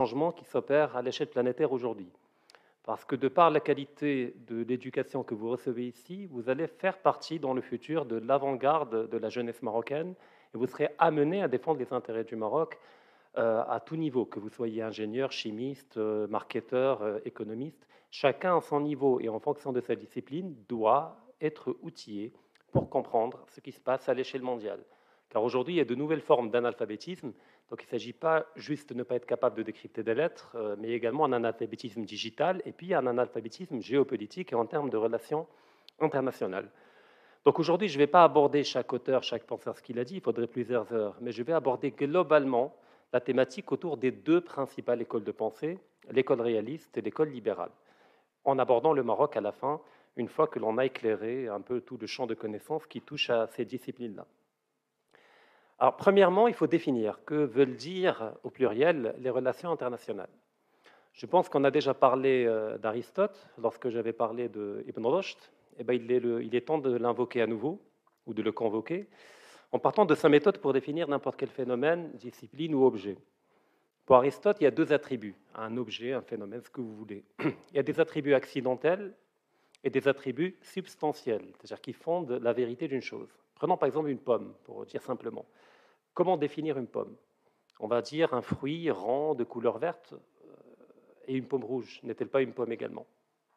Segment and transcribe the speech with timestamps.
[0.00, 2.10] changements qui s'opèrent à l'échelle planétaire aujourd'hui.
[2.82, 6.98] Parce que de par la qualité de l'éducation que vous recevez ici, vous allez faire
[6.98, 10.14] partie dans le futur de l'avant-garde de la jeunesse marocaine
[10.52, 12.76] et vous serez amené à défendre les intérêts du Maroc
[13.38, 17.86] euh, à tout niveau, que vous soyez ingénieur, chimiste, euh, marketeur, euh, économiste.
[18.10, 22.32] Chacun à son niveau et en fonction de sa discipline doit être outillé
[22.72, 24.84] pour comprendre ce qui se passe à l'échelle mondiale.
[25.30, 27.32] Car aujourd'hui, il y a de nouvelles formes d'analphabétisme.
[27.70, 30.56] Donc il ne s'agit pas juste de ne pas être capable de décrypter des lettres,
[30.78, 35.46] mais également un analphabétisme digital et puis un analphabétisme géopolitique et en termes de relations
[35.98, 36.70] internationales.
[37.44, 40.16] Donc aujourd'hui, je ne vais pas aborder chaque auteur, chaque penseur ce qu'il a dit,
[40.16, 42.74] il faudrait plusieurs heures, mais je vais aborder globalement
[43.12, 45.78] la thématique autour des deux principales écoles de pensée,
[46.10, 47.70] l'école réaliste et l'école libérale,
[48.44, 49.80] en abordant le Maroc à la fin,
[50.16, 53.30] une fois que l'on a éclairé un peu tout le champ de connaissances qui touche
[53.30, 54.26] à ces disciplines-là.
[55.78, 60.30] Alors, premièrement, il faut définir que veulent dire, au pluriel, les relations internationales.
[61.12, 65.38] Je pense qu'on a déjà parlé euh, d'Aristote lorsque j'avais parlé de Ibn Rushd,
[65.78, 67.80] eh ben, il, est temps de l'invoquer à nouveau
[68.26, 69.08] ou de le convoquer
[69.72, 73.16] en partant de sa méthode pour définir n'importe quel phénomène, discipline ou objet.
[74.06, 77.24] Pour Aristote, il y a deux attributs, un objet, un phénomène, ce que vous voulez.
[77.40, 79.14] Il y a des attributs accidentels
[79.82, 83.30] et des attributs substantiels, c'est-à-dire qui fondent la vérité d'une chose.
[83.64, 85.46] Prenons par exemple une pomme, pour dire simplement.
[86.12, 87.16] Comment définir une pomme?
[87.80, 90.52] On va dire un fruit rond de couleur verte euh,
[91.26, 91.98] et une pomme rouge.
[92.02, 93.06] N'est-elle pas une pomme également?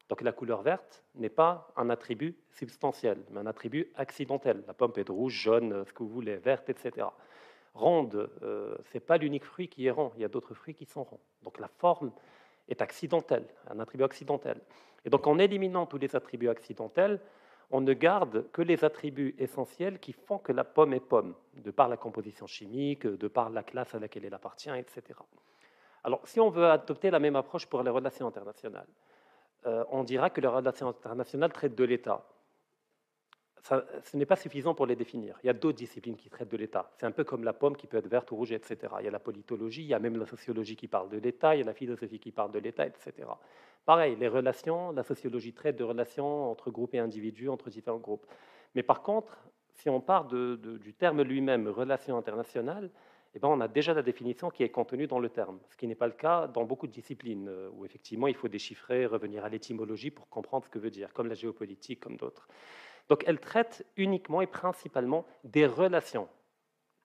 [0.07, 4.63] Donc la couleur verte n'est pas un attribut substantiel, mais un attribut accidentel.
[4.65, 7.07] La pomme peut être rouge, jaune, ce que vous voulez, verte, etc.
[7.73, 10.73] Ronde, euh, ce n'est pas l'unique fruit qui est rond, il y a d'autres fruits
[10.73, 11.19] qui sont ronds.
[11.43, 12.13] Donc la forme
[12.69, 14.61] est accidentelle, un attribut accidentel.
[15.03, 17.19] Et donc en éliminant tous les attributs accidentels,
[17.69, 21.71] on ne garde que les attributs essentiels qui font que la pomme est pomme, de
[21.71, 25.19] par la composition chimique, de par la classe à laquelle elle appartient, etc.
[26.03, 28.87] Alors si on veut adopter la même approche pour les relations internationales,
[29.65, 32.25] euh, on dira que les relations internationales traitent de l'État.
[33.61, 35.37] ce n'est pas suffisant pour les définir.
[35.43, 36.89] Il y a d'autres disciplines qui traitent de l'État.
[36.95, 38.77] C'est un peu comme la pomme qui peut être verte ou rouge, etc.
[38.99, 41.53] Il y a la politologie, il y a même la sociologie qui parle de l'État,
[41.53, 43.27] il y a la philosophie qui parle de l'État, etc.
[43.87, 48.27] Pareil, les relations, la sociologie traite de relations entre groupes et individus, entre différents groupes.
[48.75, 49.37] Mais par contre,
[49.75, 52.91] si on part du terme lui-même, relation internationale,
[53.33, 55.87] eh ben, on a déjà la définition qui est contenue dans le terme, ce qui
[55.87, 59.45] n'est pas le cas dans beaucoup de disciplines, euh, où effectivement il faut déchiffrer, revenir
[59.45, 62.49] à l'étymologie pour comprendre ce que veut dire, comme la géopolitique, comme d'autres.
[63.07, 66.27] Donc elle traite uniquement et principalement des relations,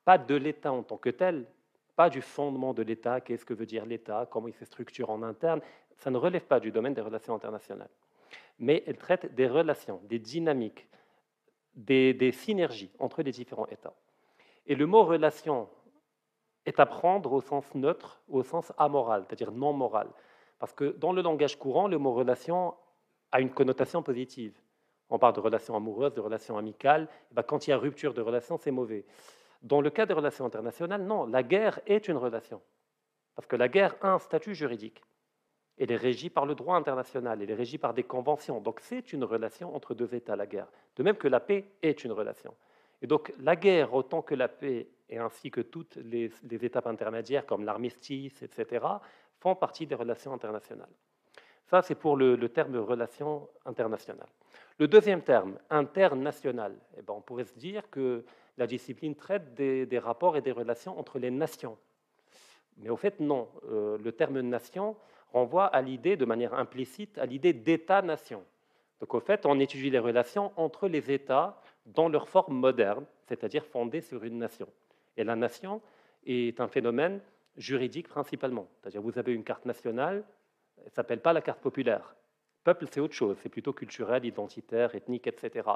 [0.05, 1.47] pas de l'État en tant que tel,
[1.95, 5.23] pas du fondement de l'État, qu'est-ce que veut dire l'État, comment il se structure en
[5.23, 5.61] interne,
[6.03, 7.89] ça ne relève pas du domaine des relations internationales.
[8.59, 10.89] Mais elle traite des relations, des dynamiques,
[11.75, 13.95] des, synergies entre les différents États.
[14.67, 15.69] Et le mot relation
[16.67, 20.09] est à prendre au sens neutre au sens amoral, c'est-à-dire non moral.
[20.59, 22.75] Parce que dans le langage courant, le mot relation
[23.31, 24.59] a une connotation positive.
[25.09, 27.09] On parle de relations amoureuses, de relations amicales.
[27.31, 29.05] Ben, quand il y a rupture de relation, c'est mauvais.
[29.63, 32.61] Dans le cas des relations internationales, non, la guerre est une relation.
[33.37, 35.01] Parce que la guerre a un statut juridique.
[35.79, 38.61] Elle est régie par le droit international, elle est régie par des conventions.
[38.61, 40.69] Donc c'est une relation entre deux États, la guerre.
[40.97, 42.55] De même que la paix est une relation.
[43.01, 47.45] Et donc la guerre, autant que la paix, et ainsi que toutes les, étapes intermédiaires
[47.45, 48.87] comme l'armistice, etc.,
[49.41, 50.93] font partie des relations internationales.
[51.67, 54.29] Ça, c'est pour le, terme relation internationale.
[54.79, 58.25] Le deuxième terme, international, eh ben, on pourrait se dire que
[58.57, 61.77] la discipline traite des, rapports et des relations entre les nations.
[62.79, 63.49] Mais au fait, non.
[63.71, 64.97] Euh, le terme nation
[65.33, 68.45] renvoie à l'idée, de manière implicite, à l'idée d'État-nation.
[69.01, 73.65] Donc au fait, on étudie les relations entre les États dans leur forme moderne, c'est-à-dire
[73.65, 74.69] fondée sur une nation.
[75.17, 75.81] Et la nation
[76.27, 77.21] est un phénomène
[77.57, 78.69] juridique principalement.
[78.81, 80.25] C'est-à-dire vous avez une carte nationale,
[80.79, 82.15] elle ne s'appelle pas la carte populaire.
[82.65, 85.69] Peuple, c'est autre chose, c'est plutôt culturel, identitaire, ethnique, etc.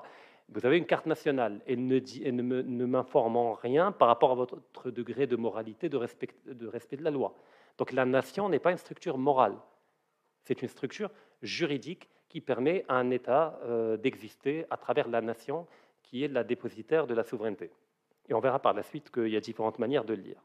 [0.48, 5.26] Vous avez une carte nationale et ne, m'informe en rien par rapport à votre degré
[5.26, 7.34] de moralité, de respect de la loi.
[7.78, 9.56] Donc la nation n'est pas une structure morale,
[10.42, 11.10] c'est une structure
[11.42, 15.66] juridique qui permet à un État euh, d'exister à travers la nation
[16.02, 17.70] qui est la dépositaire de la souveraineté.
[18.28, 20.42] Et on verra par la suite qu'il y a différentes manières de le lire.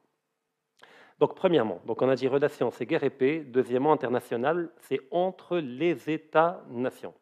[1.20, 3.42] Donc, premièrement, donc on a dit relation, c'est guerre et paix.
[3.46, 7.14] Deuxièmement, international, c'est entre les États-nations.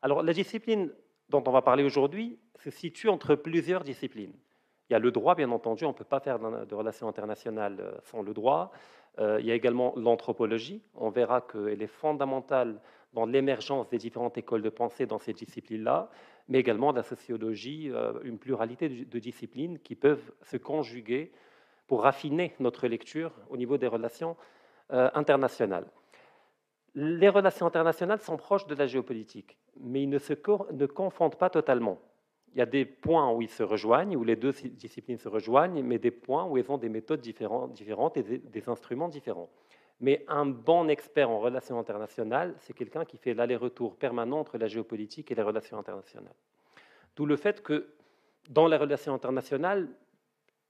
[0.00, 0.90] Alors, la discipline
[1.28, 4.32] dont on va parler aujourd'hui se situe entre plusieurs disciplines.
[4.88, 7.76] Il y a le droit, bien entendu, on ne peut pas faire de relations internationales
[7.80, 8.72] euh, sans le droit.
[9.18, 10.82] Euh, il y a également l'anthropologie.
[10.94, 12.80] On verra qu'elle est fondamentale
[13.12, 16.10] dans l'émergence des différentes écoles de pensée dans ces disciplines-là
[16.50, 21.30] mais également la sociologie, euh, une pluralité de disciplines qui peuvent se conjuguer
[21.86, 24.34] pour raffiner notre lecture au niveau des relations
[24.88, 25.84] internationales.
[26.94, 30.32] Les relations internationales sont proches de la géopolitique, mais ils ne se
[30.72, 31.98] ne confondent pas totalement.
[32.54, 35.82] Il y a des points où ils se rejoignent, où les deux disciplines se rejoignent,
[35.82, 39.50] mais des points où ils ont des méthodes différentes et des instruments différents.
[40.00, 44.68] Mais un bon expert en relations internationales, c'est quelqu'un qui fait l'aller-retour permanent entre la
[44.68, 46.34] géopolitique et les relations internationales.
[47.16, 47.88] D'où le fait que
[48.48, 49.88] dans les relations internationales,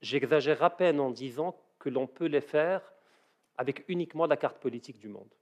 [0.00, 2.92] j'exagère à peine en disant que l'on peut les faire
[3.56, 5.32] avec uniquement la carte politique du monde.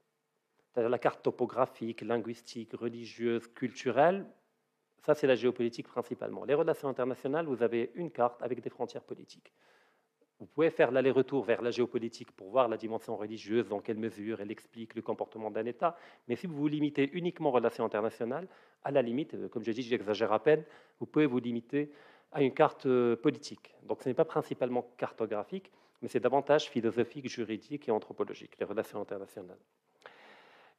[0.68, 4.26] C'est-à-dire la carte topographique, linguistique, religieuse, culturelle,
[5.02, 6.44] ça c'est la géopolitique principalement.
[6.44, 9.52] Les relations internationales, vous avez une carte avec des frontières politiques.
[10.38, 14.40] Vous pouvez faire l'aller-retour vers la géopolitique pour voir la dimension religieuse, dans quelle mesure
[14.42, 15.96] elle explique le comportement d'un État.
[16.28, 18.46] Mais si vous vous limitez uniquement aux relations internationales,
[18.84, 20.62] à la limite, euh, comme je dis, j'exagère à peine,
[21.00, 21.90] vous pouvez vous limiter
[22.32, 23.74] à une carte euh, politique.
[23.84, 25.72] Donc ce n'est pas principalement cartographique,
[26.02, 29.58] mais c'est davantage philosophique, juridique et anthropologique, les relations internationales.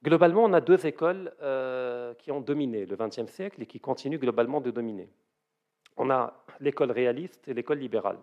[0.04, 4.20] Globalement, on a deux écoles euh, qui ont dominé le XXe siècle et qui continuent
[4.20, 5.10] globalement de dominer.
[5.98, 8.20] On a l'école réaliste et l'école libérale.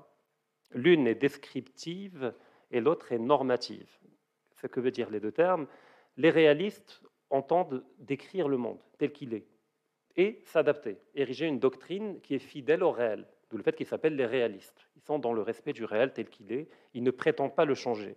[0.73, 2.33] L'une est descriptive
[2.71, 3.99] et l'autre est normative.
[4.57, 5.67] Ce que veut dire les deux termes.
[6.17, 9.47] Les réalistes entendent décrire le monde tel qu'il est
[10.17, 14.17] et s'adapter, ériger une doctrine qui est fidèle au réel, d'où le fait qu'ils s'appellent
[14.17, 14.87] les réalistes.
[14.97, 17.75] Ils sont dans le respect du réel tel qu'il est, ils ne prétendent pas le
[17.75, 18.17] changer.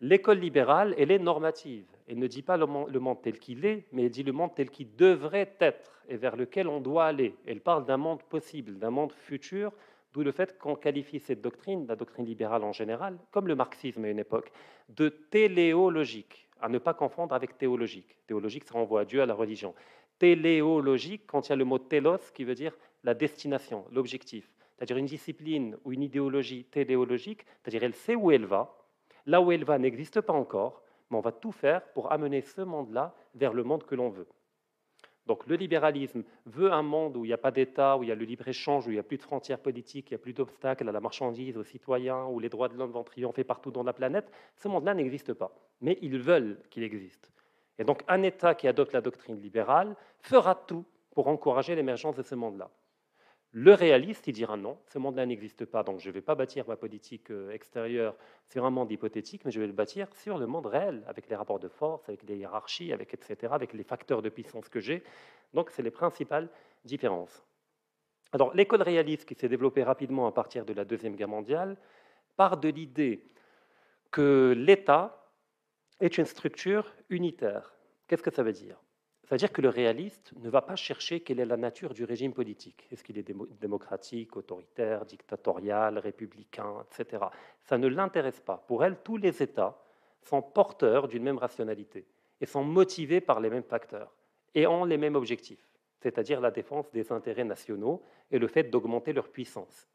[0.00, 1.86] L'école libérale, elle est normative.
[2.08, 4.70] Elle ne dit pas le monde tel qu'il est, mais elle dit le monde tel
[4.70, 7.34] qu'il devrait être et vers lequel on doit aller.
[7.46, 9.72] Elle parle d'un monde possible, d'un monde futur
[10.16, 14.02] D'où le fait qu'on qualifie cette doctrine, la doctrine libérale en général, comme le marxisme
[14.06, 14.50] à une époque,
[14.88, 18.16] de téléologique, à ne pas confondre avec théologique.
[18.26, 19.74] Théologique, ça renvoie à Dieu, à la religion.
[20.18, 24.50] Téléologique, a le mot télos, qui veut dire la destination, l'objectif.
[24.74, 28.74] C'est-à-dire une discipline ou une idéologie téléologique, c'est-à-dire elle sait où elle va.
[29.26, 32.60] Là où elle va n'existe pas encore, mais on va tout faire pour amener ce
[32.60, 34.28] monde-là vers le monde que l'on veut.
[35.26, 38.12] Donc le libéralisme veut un monde où il n'y a pas d'État, où il y
[38.12, 40.32] a le libre-échange, où il n'y a plus de frontières politiques, il n'y a plus
[40.32, 43.82] d'obstacles à la marchandise, aux citoyens, où les droits de l'homme vont triompher partout dans
[43.82, 44.30] la planète.
[44.56, 47.32] Ce monde-là n'existe pas, mais ils veulent qu'il existe.
[47.78, 52.22] Et donc un État qui adopte la doctrine libérale fera tout pour encourager l'émergence de
[52.22, 52.70] ce monde-là.
[53.58, 56.68] Le réaliste, il dira non, ce monde-là n'existe pas, donc je ne vais pas bâtir
[56.68, 58.14] ma politique euh, extérieure
[58.50, 61.36] sur un monde hypothétique, mais je vais le bâtir sur le monde réel, avec les
[61.36, 65.02] rapports de force, avec les hiérarchies, avec etc., avec les facteurs de puissance que j'ai.
[65.54, 66.50] Donc, c'est les principales
[66.84, 67.42] différences.
[68.32, 71.78] Alors, l'école réaliste qui s'est développée rapidement à partir de la Deuxième Guerre mondiale
[72.36, 73.24] part de l'idée
[74.10, 75.32] que l'État
[76.00, 77.72] est une structure unitaire.
[78.06, 78.76] Qu'est-ce que ça veut dire?
[79.26, 82.86] C'est-à-dire que le réaliste ne va pas chercher quelle est la nature du régime politique.
[82.92, 83.28] Est-ce qu'il est
[83.60, 87.24] démocratique, autoritaire, dictatorial, républicain, etc.
[87.64, 88.64] Ça ne l'intéresse pas.
[88.68, 89.82] Pour elle, tous les États
[90.22, 92.06] sont porteurs d'une même rationalité
[92.40, 94.12] et sont motivés par les mêmes facteurs
[94.54, 95.66] et ont les mêmes objectifs,
[95.98, 99.88] c'est-à-dire la défense des intérêts nationaux et le fait d'augmenter leur puissance,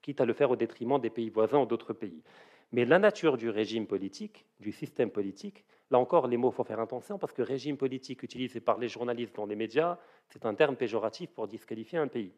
[0.00, 2.22] quitte à le faire au détriment des pays voisins ou d'autres pays.
[2.72, 6.64] Mais la nature du régime politique, du système politique, là encore, les mots, il faut
[6.64, 10.54] faire attention parce que régime politique utilisé par les journalistes dans les médias, c'est un
[10.54, 12.32] terme péjoratif pour disqualifier un pays.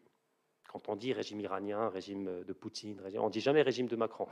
[0.69, 4.26] Quand on dit régime iranien, régime de Poutine, on ne dit jamais régime de Macron.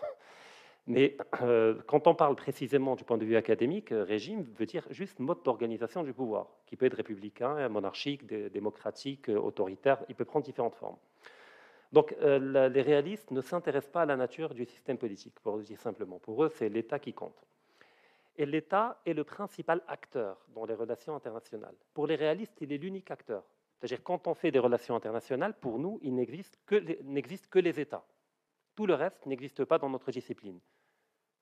[0.87, 5.19] Mais euh, quand on parle précisément du point de vue académique, régime veut dire juste
[5.19, 10.77] mode d'organisation du pouvoir, qui peut être républicain, monarchique, démocratique, autoritaire, il peut prendre différentes
[10.77, 10.97] formes.
[11.93, 15.81] Donc euh, les réalistes ne s'intéressent pas à la nature du système politique, pour dire
[15.81, 16.19] simplement.
[16.19, 17.45] Pour eux, c'est l'État qui compte.
[18.37, 21.75] Et l'État est le principal acteur dans les relations internationales.
[21.93, 23.45] Pour les réalistes, il est l'unique acteur.
[23.77, 28.05] C'est-à-dire quand on fait des relations internationales, pour nous, il n'existe que, les États.
[28.77, 30.61] Tout le reste n'existe pas dans notre discipline.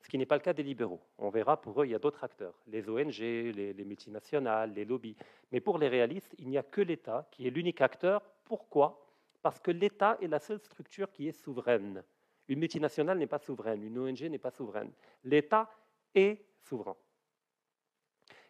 [0.00, 1.00] Ce qui n'est pas le cas des libéraux.
[1.18, 5.16] On verra, pour eux, il y a d'autres acteurs, les ONG, les multinationales, les lobbies.
[5.52, 8.22] Mais pour les réalistes, il n'y a que l'État qui est l'unique acteur.
[8.44, 9.07] Pourquoi?
[9.42, 12.02] Parce que l'État est la seule structure qui est souveraine.
[12.48, 14.90] Une multinationale n'est pas souveraine, une ONG n'est pas souveraine.
[15.24, 15.70] L'État
[16.14, 16.96] est souverain.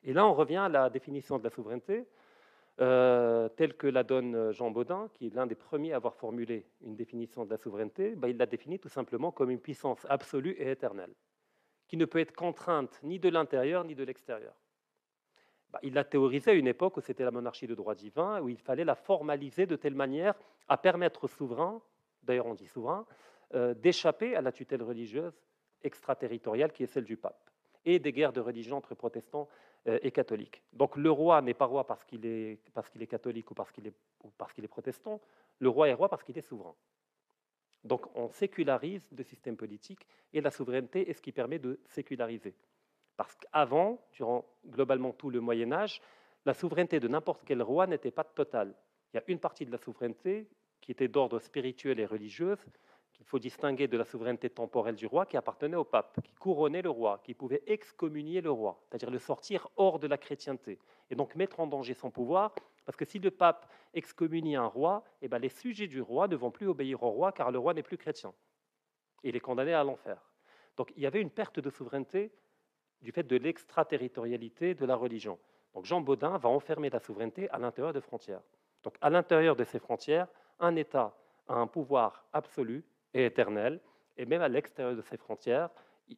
[0.05, 2.07] Et là, on revient à la définition de la souveraineté,
[2.81, 6.65] euh, telle que la donne Jean Baudin, qui est l'un des premiers à avoir formulé
[6.81, 8.15] une définition de la souveraineté.
[8.15, 11.13] Ben, il la définit tout simplement comme une puissance absolue et éternelle,
[11.89, 14.55] qui ne peut être contrainte ni de l'intérieur ni de l'extérieur.
[15.71, 18.49] Bah, il l'a théorisé à une époque où c'était la monarchie de droit divin, où
[18.49, 20.35] il fallait la formaliser de telle manière
[20.69, 21.81] à permettre aux souverains,
[22.23, 23.07] d'ailleurs on dit souverain,
[23.55, 25.39] euh, d'échapper à la tutelle religieuse
[25.83, 27.51] extraterritoriale qui est celle du pape,
[27.85, 29.49] et des guerres de religion entre protestants
[29.87, 30.63] euh, et catholiques.
[30.73, 32.59] Donc le roi n'est pas roi parce qu'il est,
[33.01, 33.95] est catholique ou parce qu'il est,
[34.25, 35.21] ou parce qu'il est protestant,
[35.59, 36.75] le roi est roi parce qu'il est souverain.
[37.85, 42.55] Donc on sécularise le système politique et la souveraineté est ce qui permet de séculariser.
[43.19, 46.01] Parce qu'avant, durant globalement tout le Moyen Âge,
[46.47, 48.73] la souveraineté de n'importe quel roi n'était pas totale.
[49.13, 50.49] Il y a une partie de la souveraineté
[50.81, 52.57] qui était d'ordre spirituel et religieux,
[53.13, 56.81] qu'il faut distinguer de la souveraineté temporelle du roi qui appartenait au pape, qui couronnait
[56.81, 60.79] le roi, qui pouvait excommunier le roi, c'est-à-dire le sortir hors de la chrétienté,
[61.11, 65.03] et donc mettre en danger son pouvoir, parce que si le pape excommunie un roi,
[65.23, 67.75] eh ben les sujets du roi ne vont plus obéir au roi, car le roi
[67.75, 68.33] n'est plus chrétien.
[69.25, 70.23] Il est condamné à l'enfer.
[70.77, 72.31] Donc il y avait une perte de souveraineté
[73.03, 75.39] du fait de l'extraterritorialité de la religion.
[75.75, 78.41] Donc Jean Baudin va enfermer la souveraineté à l'intérieur des frontières.
[78.83, 80.29] Donc à l'intérieur de ces frontières,
[80.59, 81.15] un État
[81.47, 83.81] a un pouvoir absolu et éternel,
[84.17, 85.71] et même à l'extérieur de ses frontières,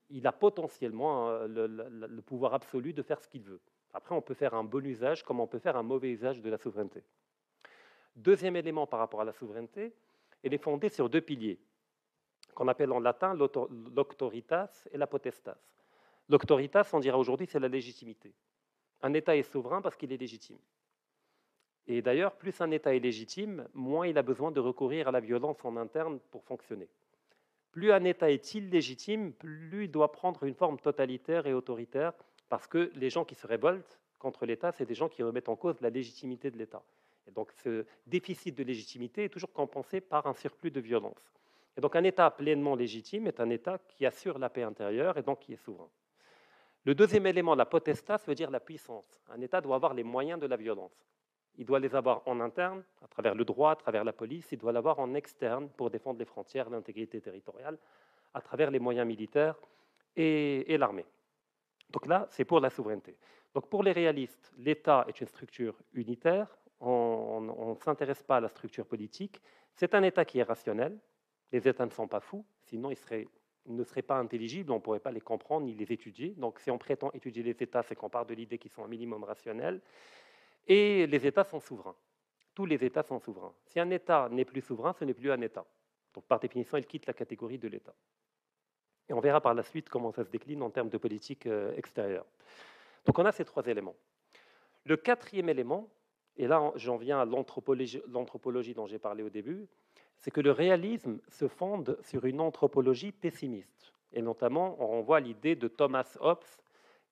[0.09, 3.61] il a potentiellement euh, le, pouvoir absolu de faire ce qu'il veut.
[3.93, 6.49] Après, on peut faire un bon usage comme on peut faire un mauvais usage de
[6.49, 7.03] la souveraineté.
[8.15, 9.95] Deuxième élément par rapport à la souveraineté,
[10.43, 11.59] elle est fondée sur deux piliers,
[12.55, 15.57] qu'on appelle en latin l'auctoritas et la potestas.
[16.31, 18.33] L'auctoritas, on dira aujourd'hui, c'est la légitimité.
[19.03, 20.59] Un État est souverain parce qu'il est légitime.
[21.89, 25.19] Et d'ailleurs, plus un État est légitime, moins il a besoin de recourir à la
[25.19, 26.89] violence en interne pour fonctionner.
[27.73, 32.13] Plus un État est illégitime, plus il doit prendre une forme totalitaire et autoritaire,
[32.49, 35.57] parce que les gens qui se révoltent contre l'État, c'est des gens qui remettent en
[35.57, 36.85] cause la légitimité de l'État.
[37.27, 41.33] Et donc ce déficit de légitimité est toujours compensé par un surplus de violence.
[41.77, 45.23] Et donc un État pleinement légitime est un État qui assure la paix intérieure et
[45.25, 45.91] donc qui est souverain.
[46.85, 49.21] Le deuxième élément, la potestas, veut dire la puissance.
[49.29, 51.07] Un État doit avoir les moyens de la violence.
[51.59, 54.51] Il doit les avoir en interne, à travers le droit, à travers la police.
[54.53, 57.77] Il doit l'avoir en externe pour défendre les frontières, l'intégrité territoriale,
[58.33, 59.57] à travers les moyens militaires
[60.17, 61.05] et, l'armée.
[61.91, 63.17] Donc là, c'est pour la souveraineté.
[63.53, 66.47] Donc pour les réalistes, l'État est une structure unitaire.
[66.81, 69.43] On ne s'intéresse pas à la structure politique.
[69.75, 70.97] C'est un État qui est rationnel.
[71.53, 73.27] Les États ne sont pas fous, sinon ils,
[73.67, 76.31] ne seraient pas intelligibles, on ne pourrait pas les comprendre ni les étudier.
[76.37, 78.88] Donc si on prétend étudier les États, c'est qu'on part de l'idée qu'ils sont un
[78.88, 79.81] minimum rationnels.
[80.67, 81.97] Et les États sont souverains.
[82.55, 83.55] Tous les États sont souverains.
[83.67, 85.64] Si un État n'est plus souverain, ce n'est plus un État.
[86.14, 87.95] Donc par définition, il quitte la catégorie de l'État.
[89.09, 91.75] Et on verra par la suite comment ça se décline en termes de politique euh,
[91.76, 92.26] extérieure.
[93.05, 93.97] Donc on a ces trois éléments.
[94.85, 95.88] Le quatrième élément,
[96.37, 99.67] et là j'en viens à l'anthropologie dont j'ai parlé au début,
[100.21, 103.93] c'est que le réalisme se fonde sur une anthropologie pessimiste.
[104.12, 106.45] Et notamment, on renvoie à l'idée de Thomas Hobbes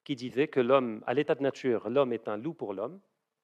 [0.05, 3.01] qui disait que l'homme, à l'état de nature, l'homme est un loup pour l'homme,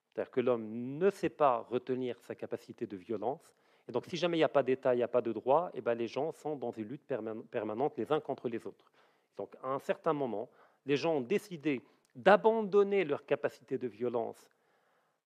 [0.07, 3.53] c'est-à-dire que l'homme ne sait pas retenir sa capacité de violence.
[3.87, 5.69] Et donc, si jamais il n'y a pas d'État, il n'y a pas de droit,
[5.73, 7.05] et eh ben, les gens sont dans une lutte
[7.51, 8.91] permanente les uns contre les autres.
[9.37, 10.49] Donc, à un certain moment,
[10.85, 11.81] les gens ont décidé
[12.15, 14.49] d'abandonner leur capacité de violence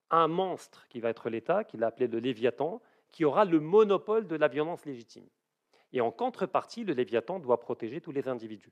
[0.10, 2.81] à un monstre qui va être l'État, qu'il a appelé le Léviathan,
[3.12, 5.28] qui aura le monopole de la violence légitime.
[5.92, 8.72] Et en contrepartie, le Léviathan doit protéger tous les individus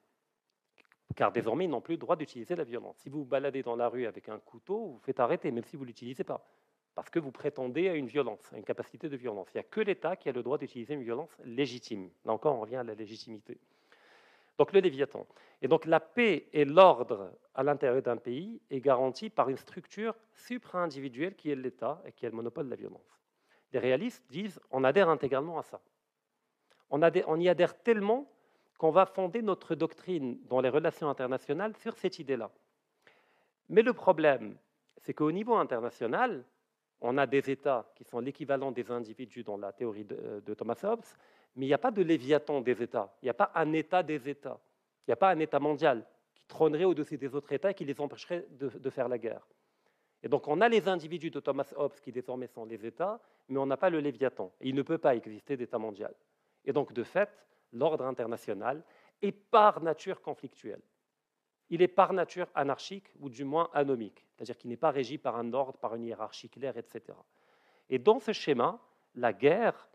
[1.18, 2.98] car désormais, ils n'ont plus le droit d'utiliser la violence.
[2.98, 5.76] Si vous vous baladez dans la rue avec un couteau, vous, faites arrêter, même si
[5.76, 6.46] vous ne l'utilisez pas,
[6.94, 9.48] parce que vous prétendez à une violence, à une capacité de violence.
[9.54, 12.10] Il n'y a que l'État qui a le droit d'utiliser une violence légitime.
[12.24, 13.58] Là encore, on revient à la légitimité.
[14.60, 15.26] Donc le Léviathan.
[15.62, 20.16] Et donc la paix et l'ordre à l'intérieur d'un pays est garanti par une structure
[20.34, 23.17] supra-individuelle qui est l'État et qui est le monopole de la violence.
[23.74, 25.82] Les réalistes disent on adhère intégralement à ça.
[26.90, 28.32] On, y adhère tellement
[28.78, 32.50] qu'on va fonder notre doctrine dans les relations internationales sur cette idée-là.
[33.70, 34.58] Mais le problème,
[34.98, 36.46] c'est qu'au niveau international,
[37.02, 41.06] on a des États qui sont l'équivalent des individus dans la théorie de, Thomas Hobbes,
[41.56, 43.14] mais il n'y a pas de léviathan des États.
[43.22, 44.60] Il n'y a pas un État des États.
[45.06, 46.06] Il n'y a pas un État mondial
[46.36, 49.46] qui trônerait au-dessus des autres États et qui les empêcherait de, faire la guerre.
[50.24, 53.20] Et donc on a les individus de Thomas Hobbes qui désormais sont les États,
[53.50, 54.52] mais on n'a pas le léviathan.
[54.62, 56.14] Il ne peut pas exister d'État mondial.
[56.66, 57.30] Et donc de fait,
[57.74, 58.84] l'ordre international
[59.22, 60.82] est par nature conflictuel.
[61.70, 65.36] Il est par nature anarchique ou du moins anomique, c'est-à-dire qu'il n'est pas régi par
[65.36, 67.18] un ordre, par une hiérarchie claire, etc.
[67.90, 68.80] Et dans ce schéma,
[69.16, 69.90] la guerre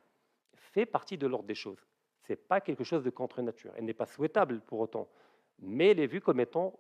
[0.54, 1.86] fait partie de l'ordre des choses.
[2.22, 3.72] Ce n'est pas quelque chose de contre-nature.
[3.76, 5.08] Elle n'est pas souhaitable pour autant,
[5.58, 6.78] mais elle est vue comme étant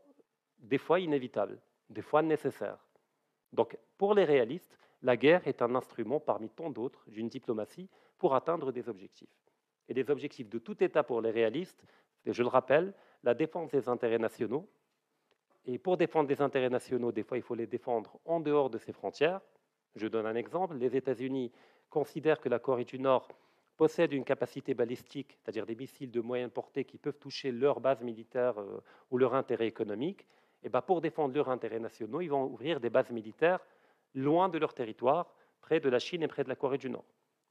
[0.58, 1.58] des fois inévitable,
[1.90, 2.78] des fois nécessaire.
[3.52, 8.34] Donc pour les réalistes, la guerre est un instrument parmi tant d'autres d'une diplomatie pour
[8.34, 9.42] atteindre des objectifs
[9.88, 11.84] et des objectifs de tout État pour les réalistes,
[12.24, 12.94] je le rappelle,
[13.24, 14.68] la défense des intérêts nationaux.
[15.64, 18.78] Et pour défendre des intérêts nationaux, des fois, il faut les défendre en dehors de
[18.78, 19.40] ses frontières.
[19.94, 20.76] Je donne un exemple.
[20.76, 21.52] Les États-Unis
[21.90, 23.28] considèrent que la Corée du Nord
[23.76, 28.02] possède une capacité balistique, c'est-à-dire des missiles de moyenne portée qui peuvent toucher leur base
[28.02, 28.80] militaire euh,
[29.10, 30.26] ou leur intérêt économique.
[30.62, 33.60] Et ben pour défendre leurs intérêts nationaux, ils vont ouvrir des bases militaires
[34.14, 37.04] loin de leur territoire, près de la Chine et près de la Corée du Nord.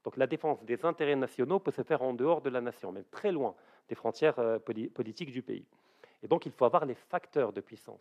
[0.04, 3.04] Donc la défense des intérêts nationaux peut se faire en dehors de la nation, même
[3.10, 3.54] très loin
[3.88, 5.66] des frontières euh, politiques du pays.
[6.22, 8.00] Et donc, il faut avoir les facteurs de puissance.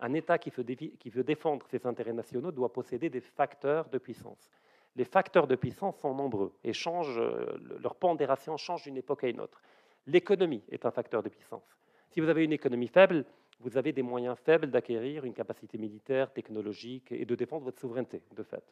[0.00, 3.98] Un État qui veut, qui veut défendre ses intérêts nationaux doit posséder des facteurs de
[3.98, 4.50] puissance.
[4.96, 9.28] Les facteurs de puissance sont nombreux et changent, euh, leur pondération change d'une époque à
[9.28, 9.60] une autre.
[10.06, 11.76] L'économie est un facteur de puissance.
[12.10, 13.24] Si vous avez une économie faible,
[13.60, 18.22] vous avez des moyens faibles d'acquérir une capacité militaire, technologique et de défendre votre souveraineté,
[18.34, 18.64] de fait.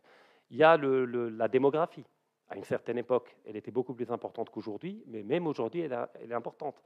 [0.50, 2.04] Il y a la démographie.
[2.50, 6.32] À une certaine époque, elle était beaucoup plus importante qu'aujourd'hui, mais même aujourd'hui, elle, est
[6.32, 6.82] importante.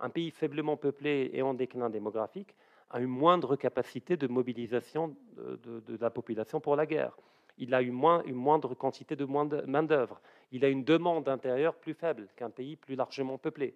[0.00, 2.56] Un pays faiblement peuplé et en déclin démographique
[2.88, 7.16] a une moindre capacité de mobilisation de, la population pour la guerre.
[7.58, 10.20] Il a une, une moindre quantité de main-d'œuvre.
[10.50, 13.74] Il a une demande intérieure plus faible qu'un pays plus largement peuplé.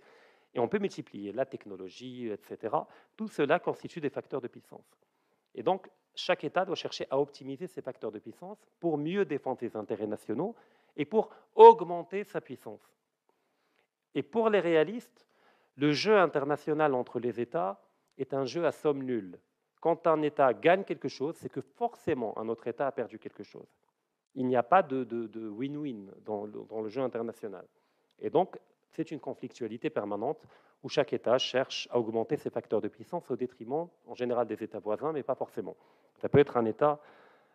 [0.56, 2.75] Et on peut multiplier la technologie, etc.
[3.14, 4.98] Tout cela constitue des facteurs de puissance.
[5.54, 9.60] Et donc, chaque État doit chercher à optimiser ses facteurs de puissance pour mieux défendre
[9.60, 10.56] ses intérêts nationaux
[10.96, 12.80] et pour augmenter sa puissance.
[14.14, 15.26] Et pour les réalistes,
[15.76, 17.78] le jeu international entre les États
[18.16, 19.38] est un jeu à somme nulle.
[19.82, 23.42] Quand un État gagne quelque chose, c'est que forcément un autre État a perdu quelque
[23.42, 23.76] chose.
[24.34, 25.04] Il n'y a pas de
[25.50, 27.66] win-win dans, dans, le jeu international.
[28.18, 28.58] Et donc,
[28.96, 30.42] c'est une conflictualité permanente
[30.82, 34.62] où chaque État cherche à augmenter ses facteurs de puissance au détriment, en général, des
[34.62, 35.76] États voisins, mais pas forcément.
[36.16, 36.98] Ça peut être un État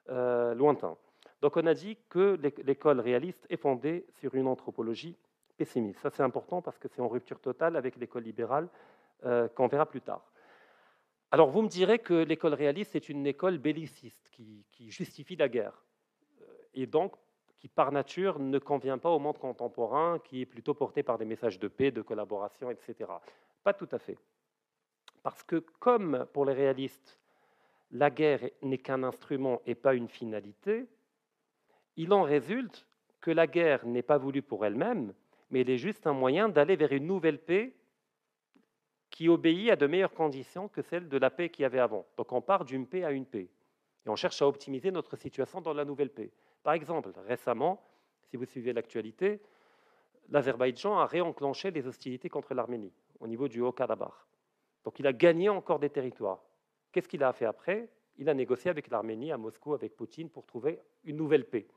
[0.09, 0.95] euh, lointain.
[1.41, 5.17] Donc on a dit que l'école réaliste est fondée sur une anthropologie
[5.57, 5.99] pessimiste.
[5.99, 8.67] Ça c'est important parce que c'est en rupture totale avec l'école libérale
[9.25, 10.23] euh, qu'on verra plus tard.
[11.31, 15.49] Alors vous me direz que l'école réaliste est une école belliciste qui, qui justifie la
[15.49, 15.83] guerre.
[16.75, 17.15] Et donc
[17.61, 21.25] qui par nature ne convient pas au monde contemporain, qui est plutôt porté par des
[21.25, 23.11] messages de paix, de collaboration, etc.
[23.63, 24.17] Pas tout à fait.
[25.21, 27.19] Parce que comme pour les réalistes,
[27.91, 30.87] la guerre n'est qu'un instrument et pas une finalité,
[31.97, 32.87] il en résulte
[33.19, 35.13] que la guerre n'est pas voulue pour elle-même,
[35.51, 37.75] mais elle est juste un moyen d'aller vers une nouvelle paix
[39.11, 42.07] qui obéit à de meilleures conditions que celles de la paix qu'il y avait avant.
[42.17, 43.49] Donc on part d'une paix à une paix.
[44.03, 46.31] Et on cherche à optimiser notre situation dans la nouvelle paix.
[46.63, 47.81] Par exemple, récemment,
[48.23, 49.41] si vous suivez l'actualité,
[50.29, 54.13] l'Azerbaïdjan a réenclenché les hostilités contre l'Arménie au niveau du Haut-Karabakh.
[54.83, 56.43] Donc il a gagné encore des territoires.
[56.91, 57.89] Qu'est-ce qu'il a fait après?
[58.17, 61.67] Il a négocié avec l'Arménie à Moscou, avec Poutine, pour trouver une nouvelle paix,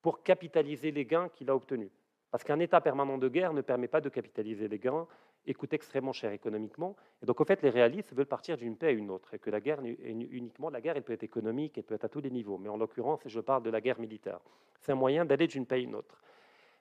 [0.00, 1.90] pour capitaliser les gains qu'il a obtenus.
[2.30, 5.06] Parce qu'un état permanent de guerre ne permet pas de capitaliser les gains
[5.46, 6.96] et coûte extrêmement cher économiquement.
[7.22, 9.34] Et donc, en fait, les réalistes veulent partir d'une paix à une autre.
[9.34, 12.08] Et que la guerre uniquement la guerre, elle peut être économique, elle peut être à
[12.08, 12.58] tous les niveaux.
[12.58, 14.40] Mais en l'occurrence, je parle de la guerre militaire.
[14.80, 16.22] C'est un moyen d'aller d'une paix à une autre.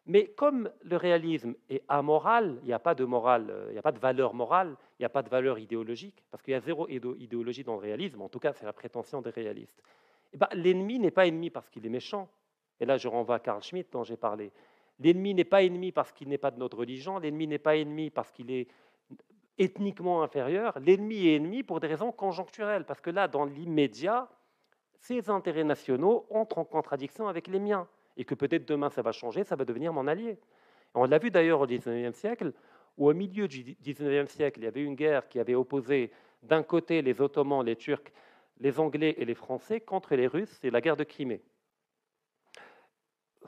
[0.07, 3.79] Mais comme le réalisme est amoral, il n'y a pas de morale, euh, il n'y
[3.79, 6.55] a pas de valeur morale, il n'y a pas de valeur idéologique, parce qu'il y
[6.55, 9.83] a zéro idéologie dans le réalisme, en tout cas c'est la prétention des réalistes.
[10.33, 12.29] Eh ben, l'ennemi n'est pas ennemi parce qu'il est méchant.
[12.79, 14.51] Et là je renvoie à Carl Schmitt dont j'ai parlé.
[15.01, 18.09] L'ennemi n'est pas ennemi parce qu'il n'est pas de notre religion, l'ennemi n'est pas ennemi
[18.09, 18.67] parce qu'il est
[19.57, 24.29] ethniquement inférieur, l'ennemi est ennemi pour des raisons conjoncturelles, parce que là, dans l'immédiat,
[24.99, 27.87] ses intérêts nationaux entrent en contradiction avec les miens,
[28.17, 30.37] et que peut-être demain ça va changer, ça va devenir mon allié.
[30.93, 32.53] on l'a vu d'ailleurs au XIXe siècle,
[32.97, 36.11] où au milieu du XIXe siècle, il y avait une guerre qui avait opposé
[36.43, 38.11] d'un côté les Ottomans, les Turcs,
[38.59, 41.41] les Anglais et les Français contre les Russes, c'est la guerre de Crimée.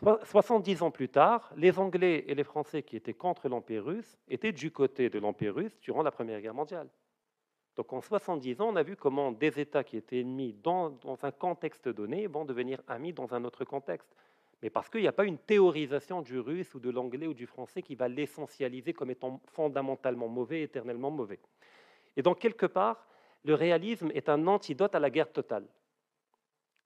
[0.01, 4.51] 70 ans plus tard, les Anglais et les Français qui étaient contre l'Empire russe étaient
[4.51, 6.89] du côté de l'Empire russe durant la Première Guerre mondiale.
[7.75, 11.31] Donc en 70 ans, on a vu comment des États qui étaient ennemis dans, un
[11.31, 14.09] contexte donné vont devenir amis dans un autre contexte.
[14.61, 17.47] Mais parce qu'il n'y a pas une théorisation du russe ou de l'anglais ou du
[17.47, 21.39] français qui va l'essentialiser comme étant fondamentalement mauvais, éternellement mauvais.
[22.15, 23.07] Et donc quelque part,
[23.43, 25.67] le réalisme est un antidote à la guerre totale.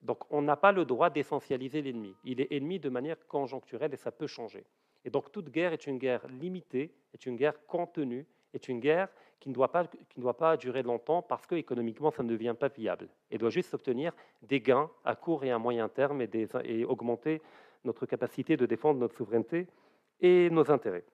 [0.02, 2.16] Donc on n'a pas le droit d'essentialiser l'ennemi.
[2.24, 4.66] Il est ennemi de manière conjoncturelle et ça peut changer.
[5.06, 9.10] Et donc toute guerre est une guerre limitée, est une guerre contenue, est une guerre
[9.40, 12.30] qui ne doit pas, qui ne doit pas durer longtemps parce que économiquement ça ne
[12.30, 13.10] devient pas viable.
[13.30, 16.30] Elle doit juste obtenir des gains à court et à moyen terme et,
[16.64, 17.42] et augmenter
[17.84, 19.68] notre capacité de défendre notre souveraineté
[20.20, 21.06] et nos intérêts.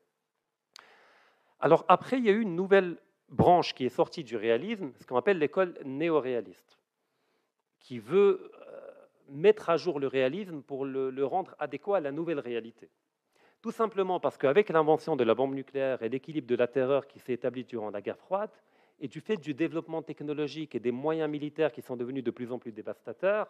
[1.59, 2.97] Alors après, il y a eu une nouvelle
[3.29, 6.77] branche qui est sortie du réalisme, ce qu'on appelle l'école néo-réaliste,
[7.79, 8.51] qui veut
[9.33, 12.89] mettre à jour le réalisme pour le, rendre adéquat à la nouvelle réalité.
[13.61, 17.19] Tout simplement parce qu'avec l'invention de la bombe nucléaire et l'équilibre de la terreur qui
[17.19, 18.51] s'est établi durant la guerre froide,
[18.99, 22.51] et du fait du développement technologique et des moyens militaires qui sont devenus de plus
[22.51, 23.47] en plus dévastateurs,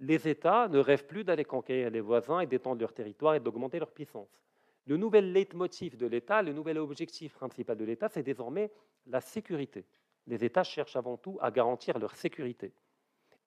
[0.00, 3.78] les États ne rêvent plus d'aller conquérir les voisins et d'étendre leur territoire et d'augmenter
[3.78, 4.40] leur puissance.
[4.86, 8.70] Le nouvel leitmotiv de l'État, le nouvel objectif principal de l'État, c'est désormais
[9.06, 9.84] la sécurité.
[10.26, 12.72] Les États cherchent avant tout à garantir leur sécurité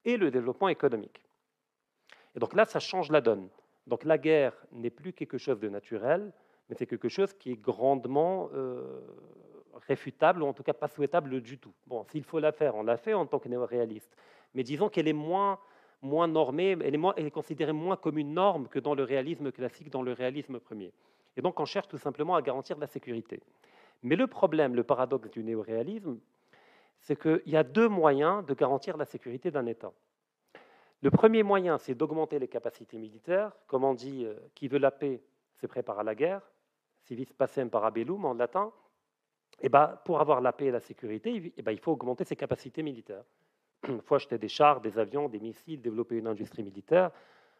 [0.05, 1.21] et le développement économique.
[2.35, 3.49] Et donc là, ça change la donne.
[3.87, 6.31] Donc la guerre n'est plus quelque chose de naturel,
[6.69, 9.01] mais c'est quelque chose qui est grandement euh,
[9.87, 11.73] réfutable, ou en tout cas pas souhaitable du tout.
[11.87, 14.15] Bon, s'il faut la faire, on la fait en tant que néo-réaliste.
[14.53, 15.59] Mais disons qu'elle est moins,
[16.01, 19.51] moins normée, elle est, elle est considérée moins comme une norme que dans le réalisme
[19.51, 20.93] classique, dans le réalisme premier.
[21.37, 23.41] Et donc on cherche tout simplement à garantir la sécurité.
[24.03, 26.17] Mais le problème, le paradoxe du néo-réalisme,
[26.99, 29.91] c'est qu'il y a deux moyens de garantir la sécurité d'un État.
[31.03, 33.51] Le premier moyen, c'est d'augmenter les capacités militaires.
[33.67, 35.21] Comme on dit, euh, qui veut la paix
[35.55, 36.41] se prépare à la guerre,
[37.01, 38.71] civis pacem parabellum en latin.
[39.59, 41.91] Et eh ben, pour avoir la paix et la sécurité, et eh ben, il faut
[41.91, 43.23] augmenter ses capacités militaires.
[43.87, 47.11] Il faut acheter des chars, des avions, des missiles, développer une industrie militaire.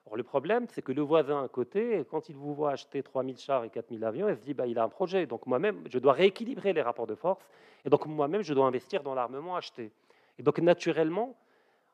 [0.05, 3.37] Or, le problème, c'est que le voisin à côté, quand il vous voit acheter 3000
[3.37, 5.25] chars et 4000 avions, il se dit bah, il a un projet.
[5.25, 7.47] Donc, moi-même, je dois rééquilibrer les rapports de force.
[7.85, 9.91] Et donc, moi-même, je dois investir dans l'armement acheté.
[10.37, 11.35] Et donc, naturellement,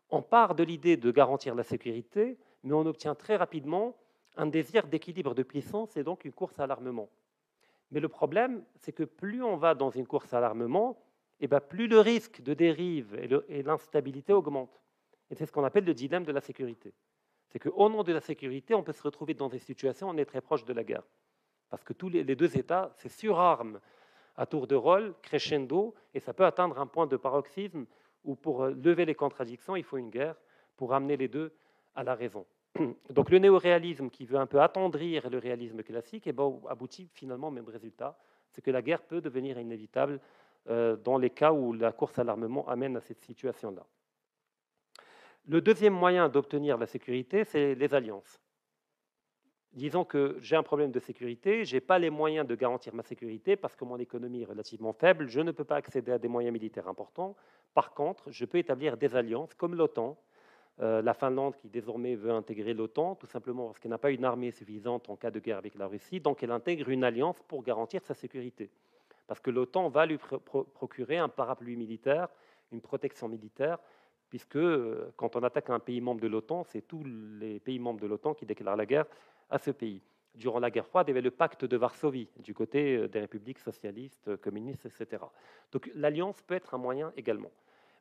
[0.09, 3.95] on part de l'idée de garantir la sécurité, mais on obtient très rapidement
[4.37, 7.09] un désir d'équilibre de puissance et donc une course à l'armement.
[7.91, 10.97] Mais le problème, c'est que plus on va dans une course à l'armement,
[11.39, 13.15] et eh bien plus le risque de dérive
[13.47, 14.81] et l'instabilité augmente.
[15.29, 16.93] Et c'est ce qu'on appelle le dilemme de la sécurité.
[17.49, 20.17] C'est qu'au nom de la sécurité, on peut se retrouver dans des situations où on
[20.17, 21.03] est très proche de la guerre.
[21.69, 23.79] Parce que tous les, les deux États, c'est surarme
[24.35, 27.85] à tour de rôle, crescendo, et ça peut atteindre un point de paroxysme
[28.27, 30.35] où pour euh, lever les contradictions, il faut une guerre
[30.75, 31.51] pour amener les deux
[31.95, 32.45] à la raison.
[33.09, 37.47] Donc le néoréalisme qui veut un peu attendrir le réalisme classique eh ben, aboutit finalement
[37.47, 38.15] au même résultat,
[38.51, 40.19] c'est que la guerre peut devenir inévitable
[40.69, 43.85] euh, dans les cas où la course à l'armement amène à cette situation-là.
[45.47, 48.41] Le deuxième moyen d'obtenir la sécurité, c'est les alliances.
[49.77, 53.03] Disons que j'ai un problème de sécurité, je n'ai pas les moyens de garantir ma
[53.03, 56.27] sécurité parce que mon économie est relativement faible, je ne peux pas accéder à des
[56.27, 57.35] moyens militaires importants.
[57.75, 60.17] Par contre, je peux établir des alliances comme l'OTAN,
[60.81, 64.25] euh, la Finlande qui désormais veut intégrer l'OTAN, tout simplement parce qu'elle n'a pas une
[64.25, 67.61] armée suffisante en cas de guerre avec la Russie, donc elle intègre une alliance pour
[67.61, 68.71] garantir sa sécurité.
[69.27, 72.29] Parce que l'OTAN va lui procurer un parapluie militaire,
[72.71, 73.77] une protection militaire,
[74.27, 77.03] puisque euh, quand on attaque un pays membre de l'OTAN, c'est tous
[77.39, 79.05] les pays membres de l'OTAN qui déclarent la guerre
[79.49, 80.01] à ce pays.
[80.35, 83.19] Durant la guerre froide, il y avait le pacte de Varsovie du côté euh, des
[83.19, 85.23] républiques socialistes, communistes, etc.
[85.71, 87.51] Donc l'alliance peut être un moyen également.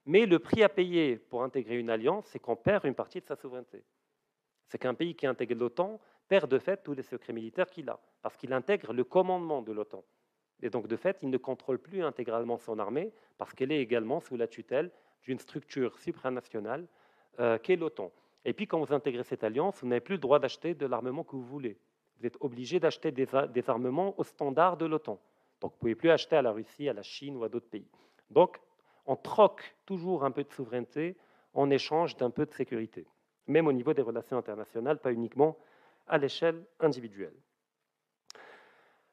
[0.05, 3.27] Mais le prix à payer pour intégrer une alliance, c'est qu'on perd une partie de
[3.27, 3.83] sa souveraineté.
[4.69, 7.99] C'est qu'un pays qui intègre l'OTAN perd de fait tous les secrets militaires qu'il a,
[8.23, 10.05] parce qu'il intègre le commandement de l'OTAN.
[10.63, 14.21] Et donc, de fait, il ne contrôle plus intégralement son armée, parce qu'elle est également
[14.21, 14.91] sous la tutelle
[15.23, 16.87] d'une structure supranationale
[17.41, 18.13] euh, qu'est l'OTAN.
[18.47, 21.25] Et puis, quand vous intégrez cette alliance, vous n'avez plus le droit d'acheter de l'armement
[21.25, 21.77] que vous voulez.
[22.21, 25.21] Vous êtes obligé d'acheter des, armements au standard de l'OTAN.
[25.61, 27.69] Donc, vous ne pouvez plus acheter à la Russie, à la Chine ou à d'autres
[27.69, 27.89] pays.
[28.31, 28.61] Donc,
[29.05, 31.17] on troque toujours un peu de souveraineté
[31.55, 33.05] en échange d'un peu de sécurité,
[33.49, 35.57] même au niveau des relations internationales, pas uniquement
[36.07, 37.35] à l'échelle individuelle.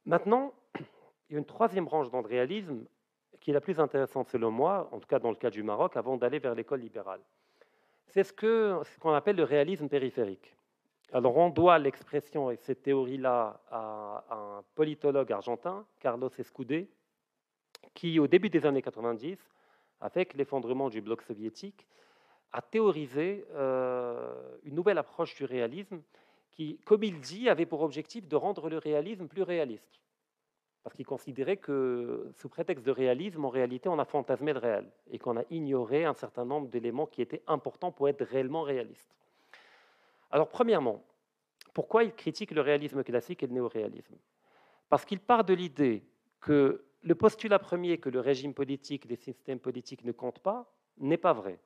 [0.06, 0.54] Maintenant,
[1.30, 2.86] il y a une troisième branche d'andréalisme
[3.40, 5.98] qui est la plus intéressante selon moi, en tout cas dans le cas du Maroc,
[5.98, 7.22] avant d'aller vers l'école libérale.
[8.08, 8.34] C'est ce
[9.00, 10.56] qu'on appelle le réalisme périphérique.
[11.12, 16.90] Alors on doit l'expression et cette théorie-là à, à, un politologue argentin, Carlos Escudé,
[17.94, 19.38] qui au début des années 90
[20.02, 21.88] avec l'effondrement du bloc soviétique,
[22.52, 24.32] a théorisé euh,
[24.64, 26.02] une nouvelle approche du réalisme
[26.52, 30.03] qui, comme il dit, avait pour objectif de rendre le réalisme plus réaliste.
[30.84, 34.92] Parce qu'il considérait que, sous prétexte de réalisme, en réalité, on a fantasmé le réel
[35.10, 39.16] et qu'on a ignoré un certain nombre d'éléments qui étaient importants pour être réellement réaliste.
[40.30, 41.02] Alors, premièrement,
[41.74, 44.16] pourquoi il critique le réalisme classique et le néoréalisme?
[44.90, 46.04] Parce qu'il part de l'idée
[46.42, 51.18] que le postulat premier que le régime politique, les systèmes politiques ne comptent pas, n'est
[51.18, 51.60] pas vrai.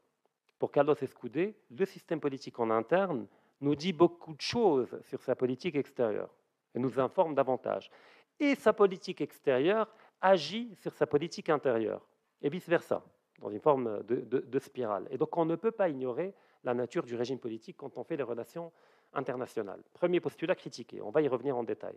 [0.60, 3.28] Pour Carlos Escudé, le système politique en interne
[3.62, 6.30] nous dit beaucoup de choses sur sa politique extérieure
[6.74, 7.90] et nous informe davantage.
[8.40, 9.88] Et sa politique extérieure
[10.22, 12.06] agit sur sa politique intérieure,
[12.42, 13.04] et vice-versa,
[13.40, 15.08] dans une forme de, spirale.
[15.12, 18.18] Et donc on ne peut pas ignorer la nature du régime politique quand on fait
[18.18, 18.72] les relations
[19.14, 19.82] internationales.
[19.94, 21.96] Premier postulat critiqué, on va y revenir en détail.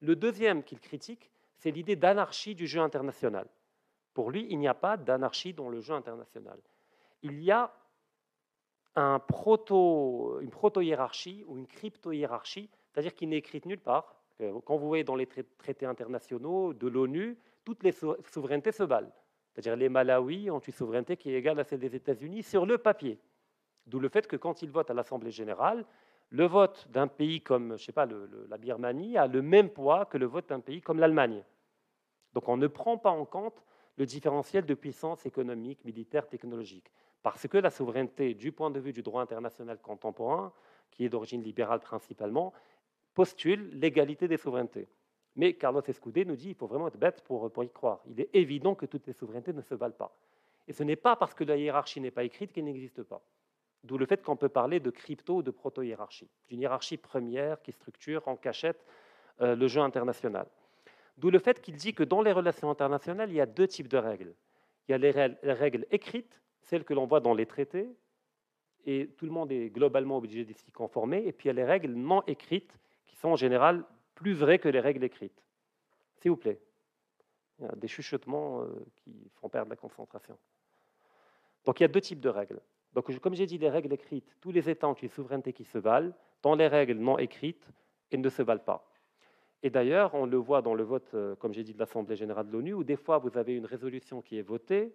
[0.00, 3.46] Le deuxième qu'il critique, c'est l'idée d'anarchie du jeu international.
[4.12, 6.58] Pour lui, il n'y a pas d'anarchie dans le jeu international.
[7.22, 7.72] Il y a
[8.96, 14.14] une proto-hiérarchie ou une crypto-hiérarchie, c'est-à-dire qui n'est écrite nulle part.
[14.64, 19.12] Quand vous voyez dans les traités internationaux de l'ONU, toutes les souverainetés se valent.
[19.52, 22.78] C'est-à-dire les Malawi ont une souveraineté qui est égale à celle des États-Unis sur le
[22.78, 23.20] papier.
[23.86, 25.84] D'où le fait que quand ils votent à l'Assemblée générale,
[26.30, 30.18] le vote d'un pays comme, je sais pas, la Birmanie a le même poids que
[30.18, 31.44] le vote d'un pays comme l'Allemagne.
[32.32, 33.62] Donc on ne prend pas en compte
[33.96, 36.90] le différentiel de puissance économique, militaire, technologique.
[37.22, 40.52] Parce que la souveraineté, du point de vue du droit international contemporain,
[40.90, 42.52] qui est d'origine libérale principalement,
[43.14, 44.88] postule l'égalité des souverainetés.
[45.36, 48.00] Mais Carlos Escudé nous dit qu'il faut vraiment être bête pour, pour y croire.
[48.06, 50.16] Il est évident que toutes les souverainetés ne se valent pas.
[50.68, 53.22] Et ce n'est pas parce que la hiérarchie n'est pas écrite qu'elle n'existe pas.
[53.82, 57.72] D'où le fait qu'on peut parler de crypto ou de proto-hiérarchie, d'une hiérarchie première qui
[57.72, 58.82] structure en cachette
[59.42, 60.46] euh, le jeu international.
[61.18, 63.88] D'où le fait qu'il dit que dans les relations internationales, il y a deux types
[63.88, 64.34] de règles.
[64.88, 65.10] Il y a les
[65.52, 67.88] règles écrites, celles que l'on voit dans les traités,
[68.86, 71.54] et tout le monde est globalement obligé de s'y conformer, et puis il y a
[71.54, 72.74] les règles non écrites,
[73.32, 73.84] en général
[74.14, 75.44] plus vraies que les règles écrites.
[76.20, 76.60] S'il vous plaît.
[77.58, 80.36] Il y a des chuchotements euh, qui font perdre la concentration.
[81.64, 82.60] Donc il y a deux types de règles.
[82.94, 85.78] Donc, comme j'ai dit, les règles écrites, tous les États ont une souveraineté qui se
[85.78, 86.12] valent.
[86.42, 87.66] Dans les règles non écrites,
[88.10, 88.88] elles ne se valent pas.
[89.62, 92.46] Et d'ailleurs, on le voit dans le vote, euh, comme j'ai dit, de l'Assemblée générale
[92.46, 94.94] de l'ONU, où des fois, vous avez une résolution qui est votée,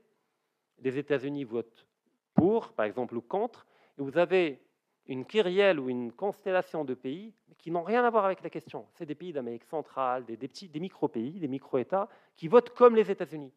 [0.79, 1.87] les États-Unis votent
[2.33, 3.65] pour, par exemple, ou contre,
[3.97, 4.61] et vous avez
[5.09, 8.85] une kyrielle ou une constellation de pays qui n'ont rien à voir avec la question.
[8.93, 13.11] C'est des pays d'Amérique centrale, des, petits, des micro-pays, des micro-États, qui votent comme les
[13.11, 13.51] États-Unis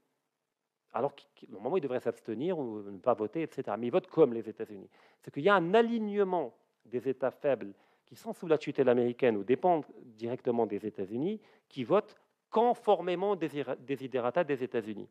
[0.92, 3.76] alors que normalement, ils devraient s'abstenir ou ne pas voter, etc.
[3.78, 4.88] Mais ils votent comme les États-Unis.
[5.22, 7.72] C'est qu'il y a un alignement des États faibles
[8.04, 12.14] qui sont sous la tutelle américaine ou dépendent directement des États-Unis, qui votent
[12.50, 15.08] conformément des desiderata des États-Unis,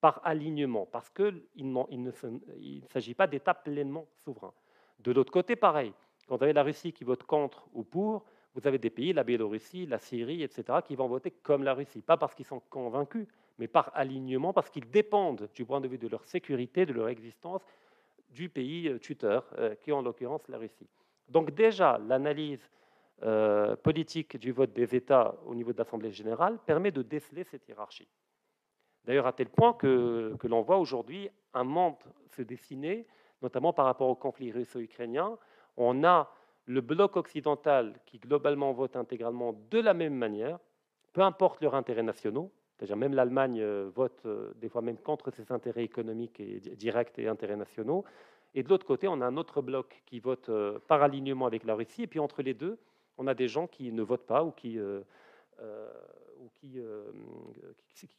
[0.00, 2.10] par alignement, parce qu'il ne
[2.86, 4.54] s'agit pas d'États pleinement souverains.
[4.98, 5.92] De l'autre côté, pareil.
[6.26, 9.24] Quand vous avez la Russie qui vote contre ou pour, vous avez des pays, la
[9.24, 12.02] Biélorussie, la Syrie, etc., qui vont voter comme la Russie.
[12.02, 13.26] Pas parce qu'ils sont convaincus,
[13.58, 17.08] mais par alignement, parce qu'ils dépendent du point de vue de leur sécurité, de leur
[17.08, 17.62] existence,
[18.30, 20.88] du pays euh, tuteur, euh, qui est en l'occurrence la Russie.
[21.28, 22.68] Donc déjà, l'analyse
[23.22, 27.66] euh, politique du vote des États au niveau de l'Assemblée générale permet de déceler cette
[27.68, 28.08] hiérarchie.
[29.04, 33.06] D'ailleurs, à tel point que, que l'on voit aujourd'hui un monde se dessiner,
[33.42, 35.38] notamment par rapport au conflit russo-ukrainien.
[35.76, 36.30] On a
[36.66, 40.58] le bloc occidental qui globalement vote intégralement de la même manière,
[41.12, 45.30] peu importe leurs intérêts nationaux, c'est-à-dire même l'Allemagne euh, vote euh, des fois même contre
[45.32, 48.04] ses intérêts économiques et directs et intérêts nationaux.
[48.54, 51.64] Et de l'autre côté, on a un autre bloc qui vote euh, par alignement avec
[51.64, 52.02] la Russie.
[52.02, 52.78] Et puis entre les deux,
[53.16, 54.78] on a des gens qui ne votent pas ou qui,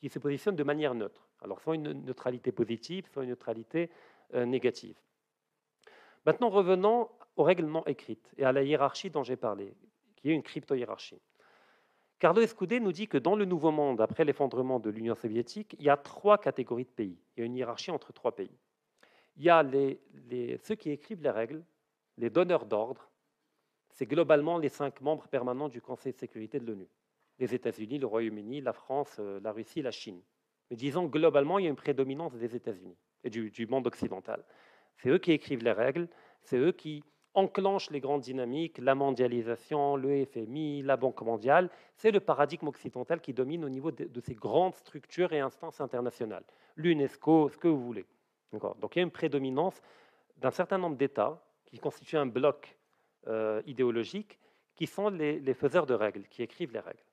[0.01, 1.25] qui, se positionnent de manière neutre.
[1.41, 3.89] Alors soit une neutralité positive, soit une neutralité
[4.33, 4.97] négative.
[6.25, 9.73] Maintenant, revenons aux règlements écrites et à la hiérarchie dont j'ai parlé,
[10.15, 11.21] qui est une crypto-hiérarchie.
[12.19, 15.85] Carlo Escudé nous dit que dans le Nouveau Monde, après l'effondrement de l'Union soviétique, il
[15.85, 17.17] y a trois catégories de pays.
[17.35, 18.51] Il y a une hiérarchie entre trois pays.
[19.37, 19.63] Il y a
[20.61, 21.63] ceux qui écrivent les règles,
[22.17, 23.09] les donneurs d'ordre.
[23.91, 26.89] C'est globalement les cinq membres permanents du Conseil de sécurité de l'ONU.
[27.39, 30.21] Les États-Unis, le Royaume-Uni, la France, euh, la Russie, la Chine.
[30.69, 34.43] Mais disons globalement, il y a une prédominance des États-Unis et du monde occidental.
[34.99, 36.07] C'est eux qui écrivent les règles,
[36.41, 41.69] c'est eux qui enclenche les grandes dynamiques, la mondialisation, le FMI, la Banque mondiale.
[41.95, 46.43] C'est le paradigme occidental qui domine au niveau de, ces grandes structures et instances internationales.
[46.75, 48.05] L'UNESCO, ce que vous voulez.
[48.51, 49.81] Donc il y a une prédominance
[50.37, 52.77] d'un certain nombre d'États qui constituent un bloc
[53.27, 54.37] euh, idéologique,
[54.75, 57.03] qui sont les, les faiseurs de règles, qui écrivent les règles.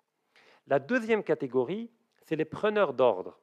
[0.67, 1.91] La deuxième catégorie,
[2.23, 3.39] c'est les preneurs d'ordre.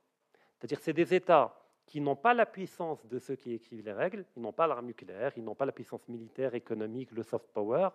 [0.57, 4.25] C'est-à-dire c'est des États qui n'ont pas la puissance de ceux qui écrivent les règles,
[4.35, 7.89] ils n'ont pas l'arme nucléaire, ils n'ont pas la puissance militaire, économique, le soft power,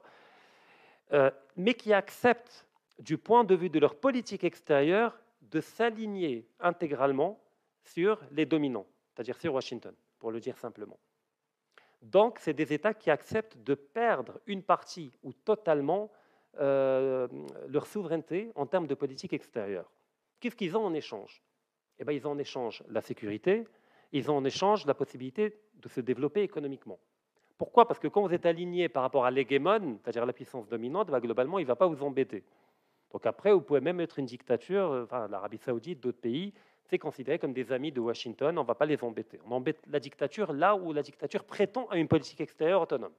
[1.12, 2.66] euh, mais qui acceptent,
[2.98, 7.40] du point de vue de leur politique extérieure, de s'aligner intégralement
[7.84, 10.98] sur les dominants, c'est-à-dire sur Washington, pour le dire simplement.
[12.02, 16.10] Donc, c'est des États qui acceptent de perdre une partie ou totalement
[16.60, 17.28] euh,
[17.68, 19.90] leur souveraineté en termes de politique extérieure.
[20.40, 21.42] Qu'est-ce qu'ils ont en échange?
[21.98, 23.64] Eh bien, Ils ont en échange la sécurité,
[24.12, 26.98] ils ont en échange la possibilité de se développer économiquement.
[27.58, 27.88] Pourquoi?
[27.88, 31.20] Parce que quand vous êtes aligné par rapport à l'hégémone, c'est-à-dire la puissance dominante, bah,
[31.20, 32.44] globalement, il ne va pas vous embêter.
[33.12, 36.52] Donc après, vous pouvez même être une dictature, euh, l'Arabie saoudite, d'autres pays,
[36.84, 39.40] c'est considéré comme des amis de Washington, on ne va pas les embêter.
[39.46, 43.12] On embête la dictature là où la dictature prétend à une politique extérieure autonome.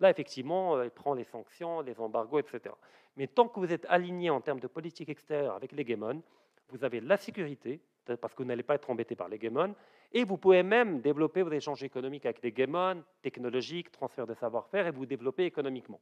[0.00, 2.74] Là, effectivement, euh, elle prend les sanctions, les embargos, etc.
[3.16, 6.22] Mais tant que vous êtes aligné en termes de politique extérieure avec l'hégémone,
[6.70, 7.80] vous avez la sécurité,
[8.14, 9.74] parce que vous n'allez pas être embêté par l'hégémone,
[10.12, 14.86] et vous pouvez même développer vos échanges économiques avec des guémons, technologiques, transfert de savoir-faire,
[14.86, 16.00] et vous développer économiquement.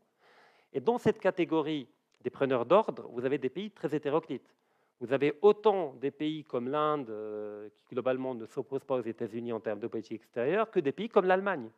[0.72, 1.88] Et dans cette catégorie
[2.22, 4.54] des preneurs d'ordre, vous avez des pays très hétéroclites.
[5.00, 9.52] Vous avez autant des pays comme l'Inde, euh, qui globalement ne s'opposent pas aux États-Unis
[9.52, 11.68] en termes de politique extérieure, que des pays comme l'Allemagne,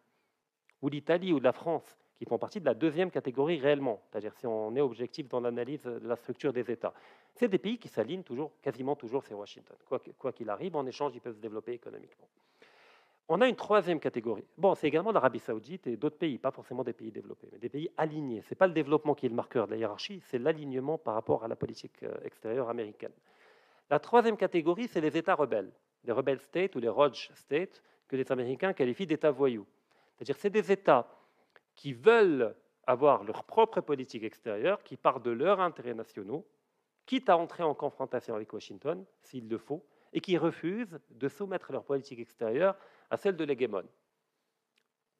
[0.82, 4.46] ou l'Italie, ou la France, qui font partie de la deuxième catégorie réellement, c'est-à-dire si
[4.46, 6.94] on est objectif dans l'analyse de la structure des États.
[7.35, 9.76] C'est des pays qui s'alignent toujours, quasiment toujours sur Washington.
[10.18, 12.29] Quoi qu'il arrive, en échange, ils peuvent se développer économiquement.
[13.29, 14.44] On a une troisième catégorie.
[14.57, 17.68] Bon, c'est également l'Arabie saoudite et d'autres pays, pas forcément des pays développés, mais des
[17.68, 18.40] pays alignés.
[18.42, 21.14] Ce n'est pas le développement qui est le marqueur de la hiérarchie, c'est l'alignement par
[21.14, 23.12] rapport à la politique euh, extérieure américaine.
[23.90, 25.72] La troisième catégorie, c'est les États rebelles,
[26.05, 29.66] les rebel states ou les Rogue states, que les Américains qualifient d'États voyous.
[30.14, 31.09] C'est-à-dire c'est des États
[31.76, 36.46] qui veulent avoir leur propre politique extérieure, qui partent de leurs intérêts nationaux,
[37.04, 41.72] quitte à entrer en confrontation avec Washington, s'il le faut, et qui refusent de soumettre
[41.72, 42.76] leur politique extérieure
[43.10, 43.86] à celle de l'hégémone.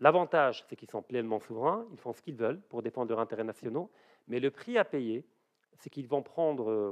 [0.01, 3.45] L'avantage, c'est qu'ils sont pleinement souverains, ils font ce qu'ils veulent pour défendre leurs intérêts
[3.45, 3.91] nationaux,
[4.29, 5.25] mais le prix à payer,
[5.79, 6.91] c'est qu'ils vont prendre euh,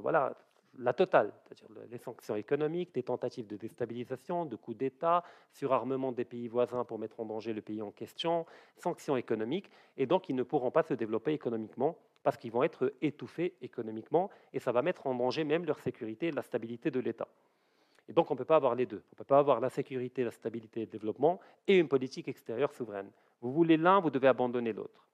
[0.79, 6.25] la totale, c'est-à-dire les sanctions économiques, des tentatives de déstabilisation, de coups d'État, surarmement des
[6.25, 10.37] pays voisins pour mettre en danger le pays en question, sanctions économiques, et donc ils
[10.37, 14.81] ne pourront pas se développer économiquement parce qu'ils vont être étouffés économiquement, et ça va
[14.81, 17.29] mettre en danger même leur sécurité et la stabilité de l'État.
[18.09, 19.03] Et donc on ne peut pas avoir les deux.
[19.13, 22.29] On ne peut pas avoir la sécurité, la stabilité et le développement et une politique
[22.29, 23.11] extérieure souveraine.
[23.41, 25.07] Vous voulez l'un, vous devez abandonner l'autre.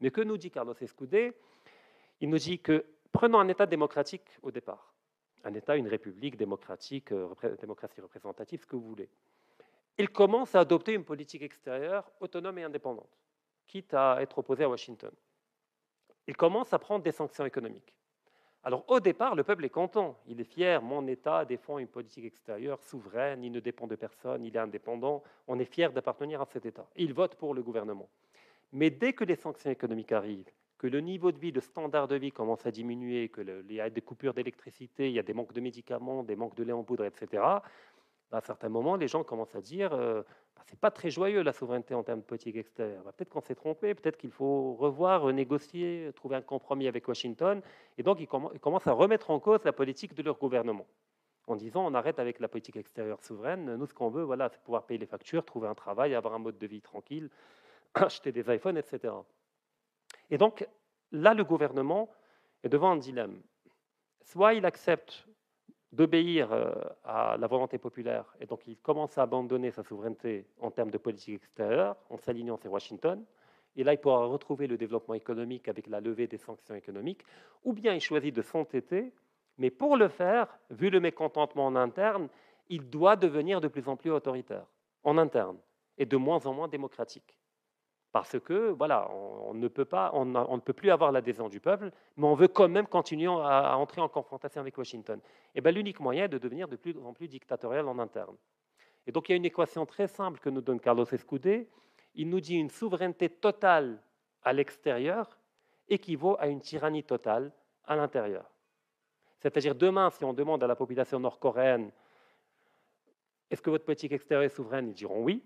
[0.00, 1.32] Mais que nous dit Carlos Escudé?
[2.20, 2.84] Il nous dit que
[3.16, 4.92] prenons un État démocratique au départ.
[5.42, 9.08] Un État, une république démocratique, euh, démocratie représentative, ce que vous voulez.
[9.96, 13.18] Il commence à adopter une politique extérieure autonome et indépendante,
[13.66, 15.12] quitte à être opposé à Washington.
[16.26, 17.94] Il commence à prendre des sanctions économiques.
[18.62, 22.26] Alors au départ, le peuple est content, il est fier, mon État défend une politique
[22.26, 26.46] extérieure souveraine, il ne dépend de personne, il est indépendant, on est fier d'appartenir à
[26.52, 26.86] cet État.
[26.96, 28.10] Il vote pour le gouvernement.
[28.72, 32.16] Mais dès que les sanctions économiques arrivent, que le niveau de vie, le standard de
[32.16, 35.52] vie commence à diminuer, qu'il y a des coupures d'électricité, il y a des manques
[35.52, 37.42] de médicaments, des manques de lait en poudre, etc.,
[38.32, 40.22] à un certain moment, les gens commencent à dire euh,
[40.56, 43.02] bah, c'est pas très joyeux la souveraineté en termes de politique extérieure.
[43.04, 47.62] Bah, peut-être qu'on s'est trompé, peut-être qu'il faut revoir, renégocier, trouver un compromis avec Washington.
[47.98, 50.86] Et donc, ils, commencent à remettre en cause la politique de leur gouvernement
[51.46, 53.76] en disant on arrête avec la politique extérieure souveraine.
[53.76, 56.40] Nous, ce qu'on veut, voilà, c'est pouvoir payer les factures, trouver un travail, avoir un
[56.40, 57.30] mode de vie tranquille,
[57.94, 59.14] acheter des iPhones, etc.
[60.30, 60.66] Et donc,
[61.12, 62.10] là, le gouvernement
[62.62, 63.40] est devant un dilemme.
[64.22, 65.26] Soit il accepte
[65.92, 66.72] d'obéir euh,
[67.04, 70.98] à la volonté populaire, et donc il commence à abandonner sa souveraineté en termes de
[70.98, 73.24] politique extérieure, en s'alignant sur Washington,
[73.76, 77.24] et là il pourra retrouver le développement économique avec la levée des sanctions économiques,
[77.64, 79.12] ou bien il choisit de s'entêter,
[79.58, 82.28] mais pour le faire, vu le mécontentement en interne,
[82.68, 84.66] il doit devenir de plus en plus autoritaire,
[85.04, 85.56] en interne,
[85.98, 87.35] et de moins en moins démocratique
[88.12, 91.90] parce que voilà, on, ne peut pas, on, ne peut plus avoir l'adhésion du peuple,
[92.16, 95.20] mais on veut quand même continuer à, entrer en confrontation avec Washington.
[95.54, 98.36] Et bien l'unique moyen est de devenir de plus en plus dictatorial en interne.
[99.06, 101.68] Et donc il y a une équation très simple que nous donne Carlos Escudé.
[102.14, 104.00] Il nous dit une souveraineté totale
[104.42, 105.38] à l'extérieur
[105.88, 107.52] équivaut à une tyrannie totale
[107.84, 108.50] à l'intérieur.
[109.40, 111.92] C'est-à-dire demain, si on demande à la population nord-coréenne
[113.50, 115.42] est-ce que votre politique extérieure est souveraine, ils diront oui.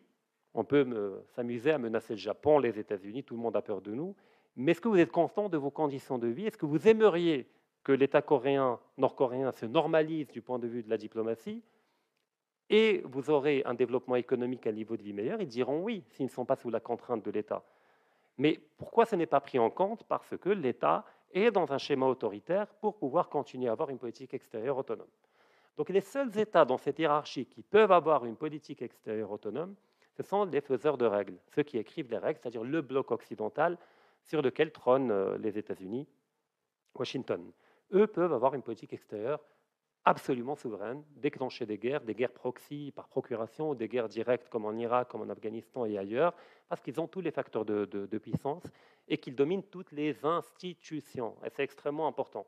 [0.55, 3.93] On peut s'amuser à menacer le Japon, les États-Unis, tout le monde a peur de
[3.93, 4.17] nous.
[4.57, 6.47] Mais est-ce que vous êtes constant de vos conditions de vie?
[6.47, 7.49] Est-ce que vous aimeriez
[7.85, 11.63] que l'État coréen, nord-coréen se normalise du point de vue de la diplomatie?
[12.69, 15.41] Et vous aurez un développement économique à niveau de vie meilleur?
[15.41, 17.65] Ils diront oui, s'ils ne sont pas sous la contrainte de l'État.
[18.39, 20.05] Mais pourquoi ce n'est pas pris en compte?
[20.05, 24.35] Parce que l'État est dans un schéma autoritaire pour pouvoir continuer à avoir une politique
[24.35, 25.09] extérieure autonome.
[25.77, 29.75] Donc les seuls États dans cette hiérarchie qui peuvent avoir une politique extérieure autonome,
[30.21, 33.79] ce sont les faiseurs de règles, ceux qui écrivent les règles, c'est-à-dire le bloc occidental
[34.23, 36.07] sur lequel trônent euh, les États-Unis,
[36.95, 37.51] Washington.
[37.95, 39.41] Eux peuvent avoir une politique extérieure
[40.05, 44.77] absolument souveraine, déclencher des guerres, des guerres proxy par procuration, des guerres directes comme en
[44.77, 46.35] Irak, comme en Afghanistan et ailleurs,
[46.69, 48.65] parce qu'ils ont tous les facteurs de, de puissance
[49.09, 51.35] et qu'ils dominent toutes les institutions.
[51.47, 52.47] Et c'est extrêmement important.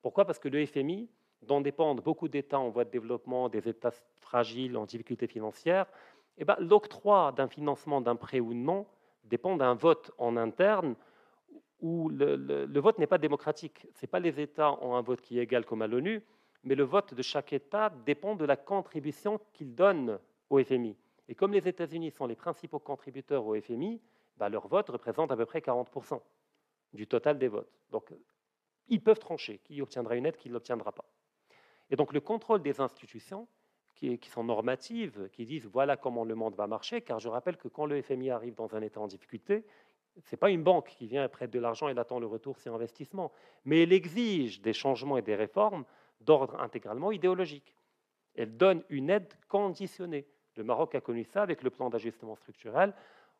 [0.00, 0.24] Pourquoi?
[0.24, 1.08] Parce que le FMI,
[1.42, 5.86] dont dépendent beaucoup d'États en voie de développement, des États fragiles, en difficulté financière,
[6.40, 8.86] eh ben, l'octroi d'un financement d'un prêt ou non
[9.24, 10.96] dépend d'un vote en interne
[11.80, 13.86] où le, vote n'est pas démocratique.
[13.94, 16.22] Ce n'est pas les États ont un vote qui est égal comme à l'ONU,
[16.64, 20.96] mais le vote de chaque État dépend de la contribution qu'il donne au FMI.
[21.28, 24.00] Et comme les États-Unis sont les principaux contributeurs au FMI,
[24.36, 26.20] bah, leur vote représente à peu près 40%
[26.92, 27.78] du total des votes.
[27.90, 28.12] Donc,
[28.88, 31.04] ils peuvent trancher qui obtiendra une aide, qui ne l'obtiendra pas.
[31.90, 33.46] Et donc, le contrôle des institutions
[34.00, 37.68] qui, sont normatives, qui disent voilà comment le monde va marcher, car je rappelle que
[37.68, 39.64] quand le FMI arrive dans un État en difficulté,
[40.24, 42.74] ce n'est pas une banque qui vient prête de l'argent et attend le retour sur
[42.74, 43.32] investissement,
[43.64, 45.84] mais elle exige des changements et des réformes
[46.20, 47.74] d'ordre intégralement idéologique.
[48.34, 50.26] Elle donne une aide conditionnée.
[50.56, 52.94] Le Maroc a connu ça avec le plan d'ajustement structurel,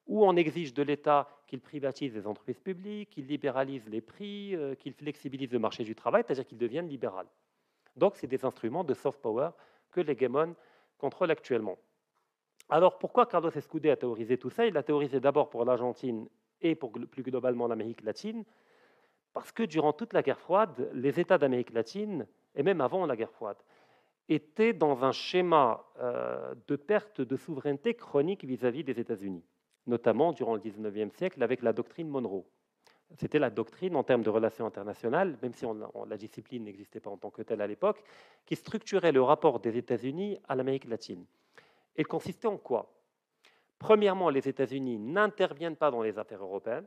[0.06, 4.74] où on exige de l'État qu'il privatise les entreprises publiques, qu'il libéralise les prix, euh,
[4.74, 7.26] qu'il flexibilise le marché du travail, c'est-à-dire qu'il devienne libéral.
[7.96, 9.50] Donc, c'est des instruments de soft power
[9.90, 10.54] que l'hégémon
[10.98, 11.78] contrôle actuellement.
[12.68, 14.66] Alors pourquoi Carlos Escudé a théorisé tout ça?
[14.66, 16.28] Il a théorisé d'abord pour l'Argentine
[16.60, 18.44] et pour plus globalement l'Amérique latine,
[19.32, 23.16] parce que durant toute la guerre froide, les États d'Amérique latine, et même avant la
[23.16, 23.56] guerre froide,
[24.28, 29.44] étaient dans un schéma euh, de perte de souveraineté chronique vis-à-vis des États-Unis,
[29.86, 32.44] notamment durant le 19e siècle avec la doctrine Monroe.
[33.16, 35.66] C'était la doctrine en termes de relations internationales, même si
[36.08, 38.02] la discipline n'existait pas en tant que telle à l'époque,
[38.46, 41.24] qui structurait le rapport des États-Unis à l'Amérique latine.
[41.96, 42.92] Elle consistait en quoi?
[43.78, 46.86] Premièrement, les États-Unis n'interviennent pas dans les affaires européennes.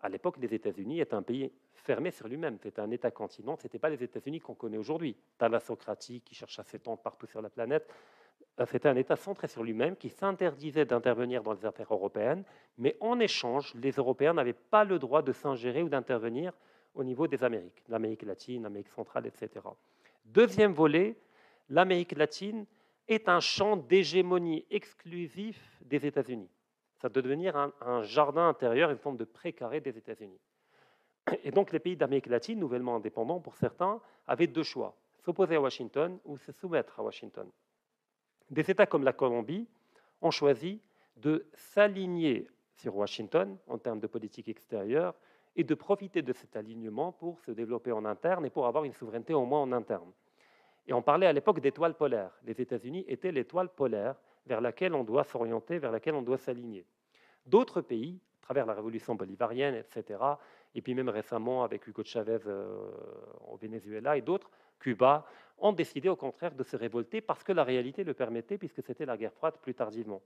[0.00, 2.58] À l'époque, les États-Unis étaient un pays fermé sur lui-même.
[2.62, 3.56] C'était un État-continent.
[3.56, 5.16] Ce n'était pas les États-Unis qu'on connaît aujourd'hui.
[5.38, 7.88] Thalassocratie qui cherche à s'étendre partout sur la planète.
[8.60, 12.44] Euh, c'était un État centré sur lui-même qui s'interdisait d'intervenir dans les affaires européennes,
[12.78, 16.52] mais en échange, les Européens n'avaient pas le droit de s'ingérer ou d'intervenir
[16.94, 19.66] au niveau des Amériques, l'Amérique latine, l'Amérique centrale, etc.
[20.24, 21.16] Deuxième volet,
[21.68, 22.66] l'Amérique latine
[23.08, 26.48] est un champ d'hégémonie exclusif des États-Unis.
[27.00, 30.40] Ça doit devenir un, jardin intérieur, une forme de précaré des États-Unis.
[31.42, 35.60] Et donc les pays d'Amérique latine, nouvellement indépendants pour certains, avaient deux choix, s'opposer à
[35.60, 37.50] Washington ou se soumettre à Washington.
[38.54, 39.66] Des États comme la Colombie
[40.22, 40.80] ont choisi
[41.16, 45.14] de s'aligner sur Washington en termes de politique extérieure
[45.56, 48.92] et de profiter de cet alignement pour se développer en interne et pour avoir une
[48.92, 50.12] souveraineté au moins en interne.
[50.86, 52.30] Et on parlait à l'époque d'étoiles polaires.
[52.44, 54.14] Les États-Unis étaient l'étoile polaire
[54.46, 56.86] vers laquelle on doit s'orienter, vers laquelle on doit s'aligner.
[57.46, 60.20] D'autres pays, à travers la révolution bolivarienne, etc.,
[60.76, 62.88] et puis même récemment avec Hugo Chavez euh,
[63.48, 64.50] au Venezuela et d'autres,
[64.84, 65.26] Cuba,
[65.56, 69.06] ont décidé au contraire de se révolter parce que la réalité le permettait, puisque c'était
[69.06, 70.20] la guerre froide plus tardivement.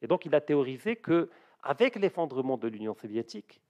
[0.00, 1.28] Et donc il a théorisé que,
[1.64, 3.60] avec l'effondrement de l'Union soviétique,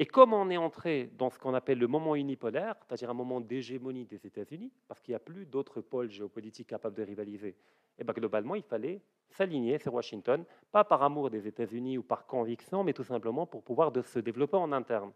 [0.00, 3.40] et comme on est entré dans ce qu'on appelle le moment unipolaire, c'est-à-dire un moment
[3.40, 7.56] d'hégémonie des États-Unis, parce qu'il n'y a plus d'autres pôles géopolitiques capables de rivaliser,
[7.98, 12.26] et bien globalement, il fallait s'aligner sur Washington, pas par amour des États-Unis ou par
[12.26, 15.10] conviction, mais tout simplement pour pouvoir se développer en interne.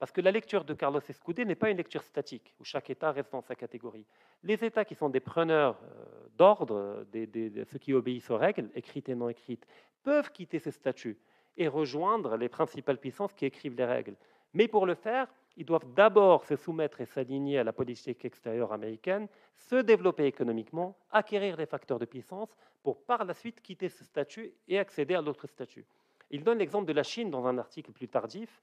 [0.00, 3.12] Parce que la lecture de Carlos Escudé n'est pas une lecture statique, où chaque État
[3.12, 4.06] reste dans sa catégorie.
[4.42, 9.14] Les États qui sont des preneurs euh, d'ordre, ceux qui obéissent aux règles, écrites et
[9.14, 9.66] non écrites,
[10.02, 11.18] peuvent quitter ce statut
[11.58, 14.16] et rejoindre les principales puissances qui écrivent les règles.
[14.54, 15.26] Mais pour le faire,
[15.58, 20.96] ils doivent d'abord se soumettre et s'aligner à la politique extérieure américaine, se développer économiquement,
[21.10, 25.20] acquérir des facteurs de puissance pour par la suite quitter ce statut et accéder à
[25.20, 25.84] l'autre statut.
[26.30, 28.62] Il donne l'exemple de la Chine dans un article plus tardif,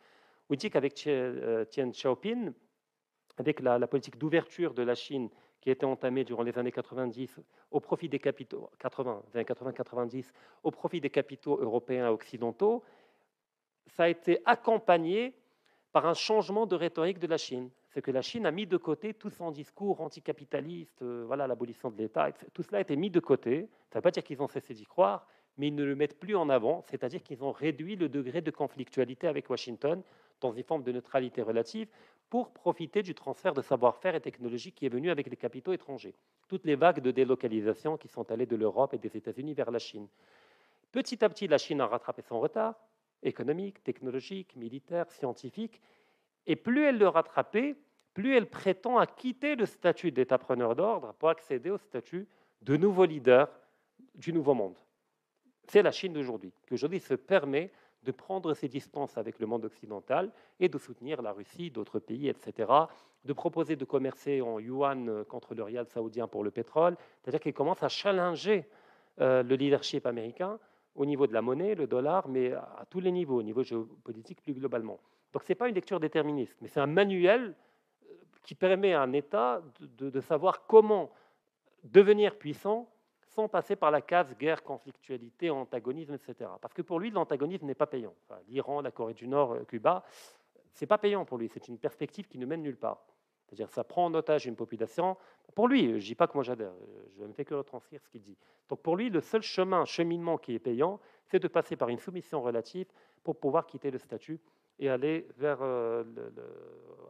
[0.50, 2.54] il dit qu'avec euh, Tian Xiaoping,
[3.38, 5.30] avec la, politique d'ouverture de la Chine
[5.62, 7.40] qui été entamée durant les années 90
[7.72, 9.24] au profit des capitaux 80,
[9.76, 10.34] 90
[10.64, 12.84] au profit des capitaux européens et occidentaux,
[13.88, 15.36] ça a été accompagné
[15.92, 17.70] par un changement de rhétorique de la Chine.
[17.90, 21.90] C'est que la Chine a mis de côté tout son discours anticapitaliste, euh, voilà l'abolition
[21.90, 23.68] de l'État, tout cela a été mis de côté.
[23.90, 25.28] Ça ne veut pas dire qu'ils ont cessé d'y croire,
[25.58, 28.52] mais ils ne le mettent plus en avant, c'est-à-dire qu'ils ont réduit le degré de
[28.52, 30.04] conflictualité avec Washington
[30.42, 31.88] dans une forme de neutralité relative
[32.30, 36.16] pour profiter du transfert de savoir-faire et technologie qui est venu avec les capitaux étrangers.
[36.48, 39.80] Toutes les vagues de délocalisation qui sont allées de l'Europe et des États-Unis vers la
[39.80, 40.08] Chine.
[40.92, 42.76] Petit à petit, la Chine a rattrapé son retard
[43.24, 45.82] économique, technologique, militaire, scientifique,
[46.46, 47.76] et plus elle le rattrapait,
[48.14, 52.28] plus elle prétend à quitter le statut d'État-preneur d'ordre pour accéder au statut
[52.62, 53.50] de nouveau leader
[54.16, 54.78] du nouveau monde.
[55.68, 57.72] C'est la Chine d'aujourd'hui, qui aujourd'hui se permet
[58.08, 60.32] de prendre ses distances avec le monde occidental
[60.62, 62.72] et de soutenir la Russie, d'autres pays, etc.,
[63.26, 67.54] de proposer de commercer en yuan contre le rial saoudien pour le pétrole, c'est-à-dire qu'il
[67.54, 68.66] commence à challenger
[69.20, 70.58] euh, le leadership américain
[70.96, 74.42] au niveau de la monnaie, le dollar, mais à tous les niveaux, au niveau géopolitique
[74.42, 75.00] plus globalement.
[75.34, 77.54] Donc ce n'est pas une lecture déterministe, mais c'est un manuel
[78.10, 81.12] euh, qui permet à un État de savoir comment
[81.84, 82.88] devenir puissant
[83.48, 86.50] passer par la case guerre, conflictualité, antagonisme, etc.
[86.60, 88.16] Parce que pour lui, l'antagonisme n'est pas payant.
[88.48, 90.04] L'Iran, la Corée du Nord, euh, Cuba,
[90.74, 91.48] c'est pas payant pour lui.
[91.48, 93.06] C'est une perspective qui ne mène nulle part.
[93.46, 95.18] C'est-à-dire, ça prend en otage une population.
[95.54, 96.74] Pour lui, je ne dis pas que moi j'adhère,
[97.18, 98.38] je ne fais que retranscrire ce qu'il dit.
[98.68, 102.00] Donc pour lui, le seul chemin, cheminement qui est payant, c'est de passer par une
[102.00, 102.88] soumission relative
[103.24, 104.40] pour pouvoir quitter le statut
[104.80, 106.04] et aller vers euh,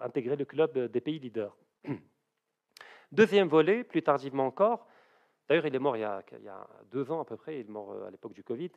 [0.02, 1.56] intégrer le club des pays leaders.
[3.12, 4.86] Deuxième volet, plus tardivement encore,
[5.48, 6.24] D'ailleurs, il est mort il y, a,
[6.92, 8.72] deux ans à peu près, il est mort euh, à l'époque du Covid.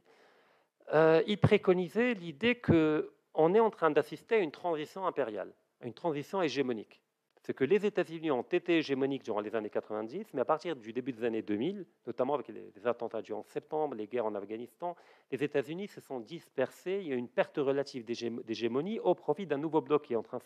[0.92, 5.94] Euh, il préconisait l'idée qu'on est en train d'assister à une transition impériale, à une
[5.94, 7.02] transition hégémonique.
[7.42, 10.92] C'est que les États-Unis ont été hégémoniques durant les années 90, mais à partir du
[10.92, 14.94] début des années 2000, notamment avec les, attentats du 11 septembre, les guerres en Afghanistan,
[15.32, 16.98] les États-Unis se sont dispersés.
[17.00, 20.22] Il y a une perte relative d'hégémonie au profit d'un nouveau bloc qui est en
[20.22, 20.38] train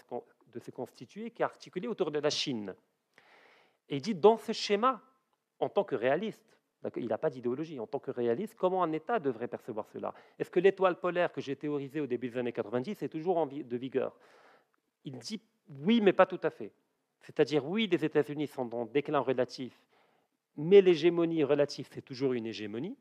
[0.53, 2.75] de se constituer, qui est articulé autour de la Chine.
[3.89, 5.03] Et il dit dans ce schéma,
[5.65, 6.43] en tant que réaliste,
[6.97, 7.81] Il n'a pas d'idéologie.
[7.81, 10.13] En tant que réaliste, comment un État devrait percevoir cela?
[10.39, 13.47] Est-ce que l'étoile polaire que j'ai théorisée au début des années 90 est toujours en
[13.47, 14.15] de vigueur?
[15.05, 15.41] Il dit
[15.81, 16.73] oui, mais pas tout à fait.
[17.21, 19.81] C'est-à-dire, oui, les États-Unis sont en déclin relatif,
[20.57, 22.97] mais l'hégémonie relative, c'est toujours une hégémonie.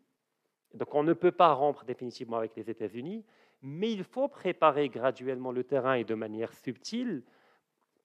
[0.74, 3.26] Donc on ne peut pas rompre définitivement avec les États-Unis,
[3.62, 7.24] mais il faut préparer graduellement le terrain et de manière subtile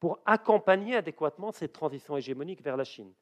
[0.00, 3.12] pour accompagner adéquatement cette transition hégémonique vers la Chine.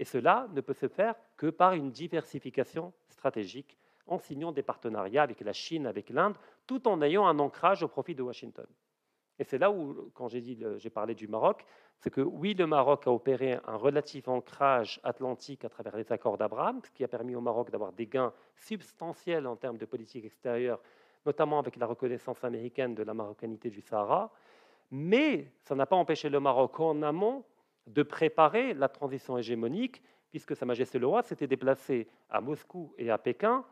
[0.00, 3.76] Et cela ne peut se faire que par une diversification stratégique
[4.06, 6.36] en signant des partenariats avec la Chine, avec l'Inde,
[6.66, 8.66] tout en ayant un ancrage au profit de Washington.
[9.38, 11.66] Et c'est là où, quand j'ai, parlé du Maroc,
[11.98, 16.38] c'est que oui, le Maroc a opéré un relatif ancrage atlantique à travers les accords
[16.38, 20.24] d'Abraham, ce qui a permis au Maroc d'avoir des gains substantiels en termes de politique
[20.24, 20.80] extérieure,
[21.26, 24.32] notamment avec la reconnaissance américaine de la marocanité du Sahara.
[24.90, 27.44] Mais ça n'a pas empêché le Maroc en amont
[27.86, 33.10] de préparer la transition hégémonique, puisque Sa Majesté le Roi s'était déplacé à Moscou et
[33.10, 33.64] à Pékin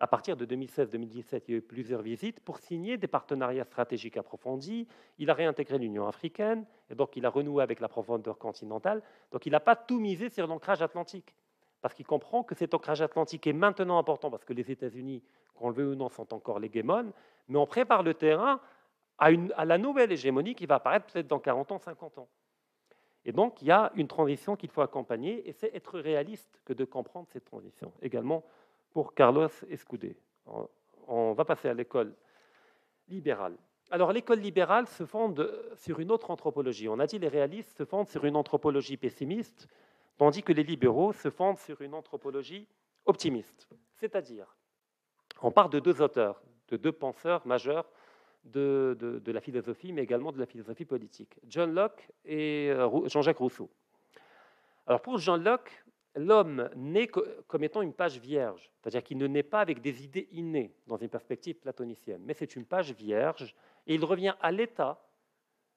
[0.00, 4.16] à partir de 2016-2017, il y a eu plusieurs visites pour signer des partenariats stratégiques
[4.16, 4.88] approfondis.
[5.18, 9.02] Il a réintégré l'Union africaine, et donc il a renoué avec la profondeur continentale.
[9.30, 11.34] Donc il n'a pas tout misé sur l'ancrage atlantique,
[11.80, 15.22] parce qu'il comprend que cet ancrage atlantique est maintenant important, parce que les États-Unis,
[15.54, 17.12] qu'on le veut ou non, sont encore l'hégémone,
[17.48, 18.60] mais on prépare le terrain
[19.18, 22.28] à, à la nouvelle hégémonie qui va apparaître peut-être dans 40 ans, 50 ans.
[23.24, 26.72] Et donc il y a une transition qu'il faut accompagner, et c'est être réaliste que
[26.72, 27.92] de comprendre cette transition.
[28.02, 28.44] Également,
[28.92, 30.16] pour Carlos Escudé.
[31.06, 32.14] On va passer à l'école
[33.08, 33.56] libérale.
[33.90, 36.88] Alors l'école libérale se fonde sur une autre anthropologie.
[36.88, 39.68] On a dit les réalistes se fondent sur une anthropologie pessimiste,
[40.16, 42.66] tandis que les libéraux se fondent sur une anthropologie
[43.04, 43.68] optimiste.
[43.94, 44.56] C'est-à-dire,
[45.42, 47.90] on part de deux auteurs, de deux penseurs majeurs
[48.44, 53.70] de, la philosophie, mais également de la philosophie politique, John Locke et euh, Jean-Jacques Rousseau.
[54.86, 55.84] Alors pour John Locke,
[56.14, 60.28] l'homme naît comme étant une page vierge, c'est-à-dire qu'il ne naît pas avec des idées
[60.32, 63.54] innées dans une perspective platonicienne, mais c'est une page vierge,
[63.86, 65.00] et il revient à l'État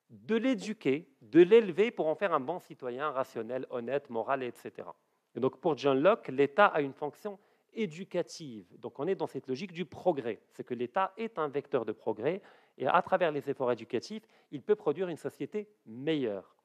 [0.09, 4.87] de l'éduquer, de l'élever pour en faire un bon citoyen rationnel, honnête, moral, etc.
[5.35, 7.37] Et donc pour John Locke, l'État a une fonction
[7.77, 8.65] éducative.
[8.79, 11.93] Donc on est dans cette logique du progrès, c'est que l'État est un vecteur de
[11.93, 12.41] progrès,
[12.77, 16.55] et à travers les efforts éducatifs, il peut produire une société meilleure.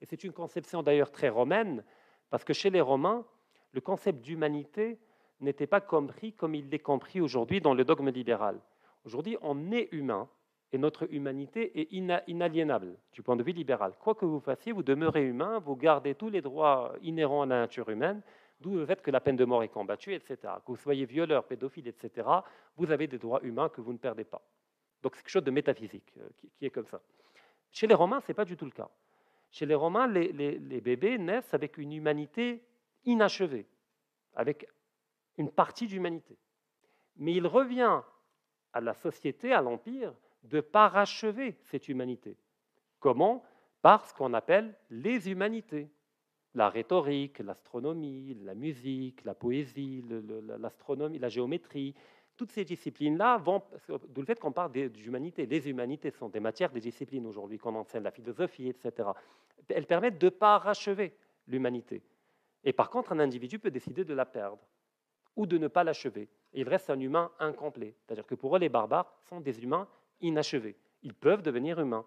[0.00, 1.84] Et c'est une conception d'ailleurs très romaine,
[2.30, 3.24] parce que chez les Romains,
[3.72, 4.98] le concept d'humanité
[5.40, 8.60] n'était pas compris comme il est compris aujourd'hui dans le dogme libéral.
[9.04, 10.28] Aujourd'hui, on est humain
[10.72, 11.92] et notre humanité est
[12.26, 13.92] inaliénable du point de vue libéral.
[13.98, 17.60] Quoi que vous fassiez, vous demeurez humain, vous gardez tous les droits inhérents à la
[17.60, 18.22] nature humaine,
[18.64, 20.36] d'où le fait que la peine de mort est combattue, etc.
[20.64, 22.26] Que vous soyez violeur, pédophile, etc.,
[22.76, 24.40] vous avez des droits humains que vous ne perdez pas.
[25.02, 27.00] Donc c'est quelque chose de métaphysique euh, qui est comme ça.
[27.70, 28.88] Chez les Romains, ce n'est pas du tout le cas.
[29.50, 32.64] Chez les Romains, les, bébés naissent avec une humanité
[33.04, 33.66] inachevée,
[34.34, 34.66] avec
[35.36, 36.38] une partie d'humanité.
[37.16, 38.00] Mais il revient
[38.72, 42.36] à la société, à l'Empire, de parachever cette humanité.
[42.98, 43.44] Comment?
[43.82, 45.90] Par ce qu'on appelle les humanités.
[46.54, 50.04] La rhétorique, l'astronomie, la musique, la poésie,
[50.58, 51.94] l'astronomie, la géométrie,
[52.36, 53.62] toutes ces disciplines-là vont,
[54.08, 55.46] d'où le fait qu'on parle d'humanité.
[55.46, 59.08] Les humanités sont des matières, des disciplines aujourd'hui, qu'on enseigne la philosophie, etc.
[59.68, 62.02] Elles permettent de parachever l'humanité.
[62.64, 64.58] Et par contre, un individu peut décider de la perdre
[65.36, 66.28] ou de ne pas l'achever.
[66.52, 67.94] Il reste un humain incomplet.
[68.00, 69.88] C'est-à-dire que pour eux, les barbares sont des humains
[70.20, 70.76] inachevés.
[71.02, 72.06] Ils peuvent devenir humains.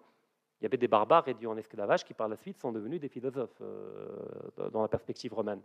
[0.60, 3.08] Il y avait des barbares réduits en esclavage qui, par la suite, sont devenus des
[3.08, 5.62] philosophes euh, dans la perspective romaine.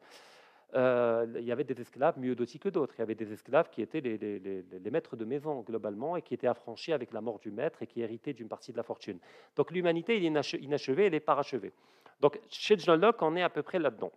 [0.76, 2.96] Euh, il y avait des esclaves mieux dotés que d'autres.
[2.98, 6.48] Il y avait des esclaves qui étaient les, maîtres de maison globalement et qui étaient
[6.48, 9.20] affranchis avec la mort du maître et qui héritaient d'une partie de la fortune.
[9.56, 11.74] Donc l'humanité est inachevée, elle est parachevée.
[12.20, 14.12] Donc chez John Locke, on est à peu près là-dedans.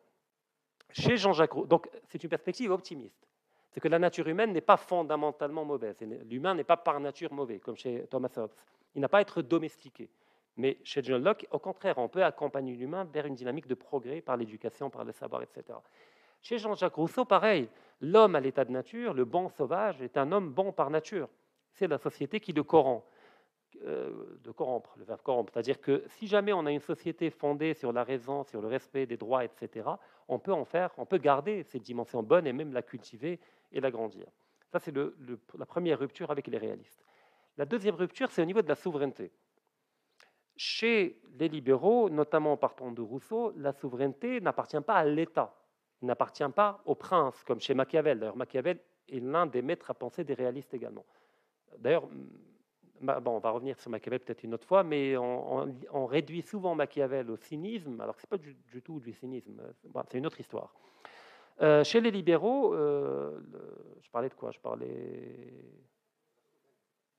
[0.92, 3.28] Chez Jean-Jacques Rousseau, c'est une perspective optimiste.
[3.70, 5.96] C'est que la nature humaine n'est pas fondamentalement mauvaise.
[6.30, 8.52] L'humain n'est pas par nature mauvais, comme chez Thomas Hobbes.
[8.94, 10.08] Il n'a pas à être domestiqué.
[10.56, 14.20] Mais chez John Locke, au contraire, on peut accompagner l'humain vers une dynamique de progrès
[14.20, 15.78] par l'éducation, par le savoir, etc.
[16.40, 17.68] Chez Jean-Jacques Rousseau, pareil,
[18.00, 21.28] l'homme à l'état de nature, le bon sauvage, est un homme bon par nature.
[21.72, 23.04] C'est la société qui le corrompt.
[23.84, 25.52] Euh, le verbe corrompre.
[25.52, 29.06] C'est-à-dire que si jamais on a une société fondée sur la raison, sur le respect
[29.06, 29.88] des droits, etc.,
[30.28, 33.38] on peut en faire, on peut garder cette dimension bonne et même la cultiver
[33.72, 34.26] et l'agrandir.
[34.72, 37.04] Ça, c'est la première rupture avec les réalistes.
[37.56, 39.30] La deuxième rupture, c'est au niveau de la souveraineté.
[40.56, 45.54] Chez les libéraux, notamment en partant de Rousseau, la souveraineté n'appartient pas à l'État.
[46.02, 48.18] N'appartient pas au prince, comme chez Machiavel.
[48.18, 48.78] D'ailleurs, Machiavel
[49.08, 51.04] est l'un des maîtres à penser des réalistes également.
[51.78, 52.08] D'ailleurs,
[53.00, 57.30] bon, on va revenir sur Machiavel peut-être une autre fois, mais on, réduit souvent Machiavel
[57.30, 59.60] au cynisme, alors que ce n'est pas du, tout du cynisme,
[60.08, 60.74] c'est une autre histoire.
[61.62, 63.40] Euh, chez les libéraux, euh,
[64.02, 64.50] je parlais de quoi?
[64.50, 65.52] Je parlais.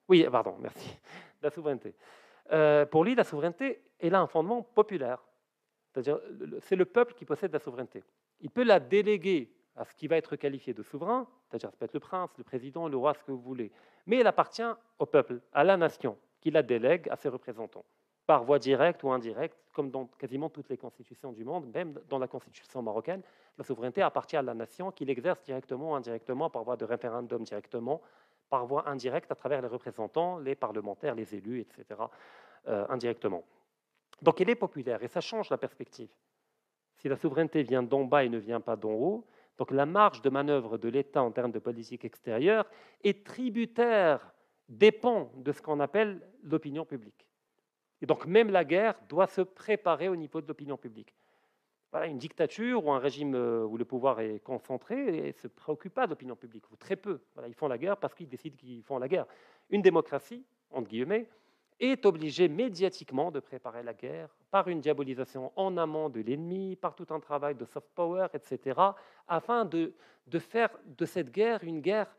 [0.07, 0.97] Oui, pardon, merci.
[1.41, 1.95] La souveraineté.
[2.51, 5.23] Euh, pour lui, la souveraineté, elle a un fondement populaire.
[5.91, 6.19] C'est-à-dire,
[6.61, 8.03] c'est le peuple qui possède la souveraineté.
[8.41, 11.85] Il peut la déléguer à ce qui va être qualifié de souverain, c'est-à-dire ça peut
[11.85, 13.71] être le prince, le président, le roi, ce que vous voulez,
[14.05, 14.63] mais elle appartient
[14.99, 17.85] au peuple, à la nation, qui la délègue à ses représentants,
[18.25, 22.17] par voie directe ou indirecte, comme dans quasiment toutes les constitutions du monde, même dans
[22.17, 23.21] la constitution marocaine,
[23.57, 27.43] la souveraineté appartient à la nation, qui l'exerce directement ou indirectement, par voie de référendum
[27.43, 28.01] directement,
[28.49, 32.01] par voie indirecte à travers les représentants, les parlementaires, les élus, etc.,
[32.67, 33.43] euh, indirectement.
[34.21, 36.09] Donc elle est populaire et ça change la perspective.
[36.97, 39.27] Si la souveraineté vient d'en bas et ne vient pas d'en haut,
[39.57, 42.65] donc la marge de manœuvre de l'État en termes de politique extérieure
[43.03, 44.33] est tributaire,
[44.69, 47.27] dépend de ce qu'on appelle l'opinion publique.
[48.01, 51.13] Et donc même la guerre doit se préparer au niveau de l'opinion publique.
[51.91, 55.93] Voilà, une dictature ou un régime euh, où le pouvoir est concentré ne se préoccupe
[55.93, 57.21] pas de l'opinion publique, ou très peu.
[57.33, 59.25] Voilà, ils font la guerre parce qu'ils décident qu'ils font la guerre.
[59.69, 61.29] Une démocratie, entre guillemets,
[61.79, 66.95] est obligé médiatiquement de préparer la guerre par une diabolisation en amont de l'ennemi, par
[66.95, 68.79] tout un travail de soft power, etc.,
[69.27, 69.93] afin de,
[70.25, 72.13] de faire de cette guerre une guerre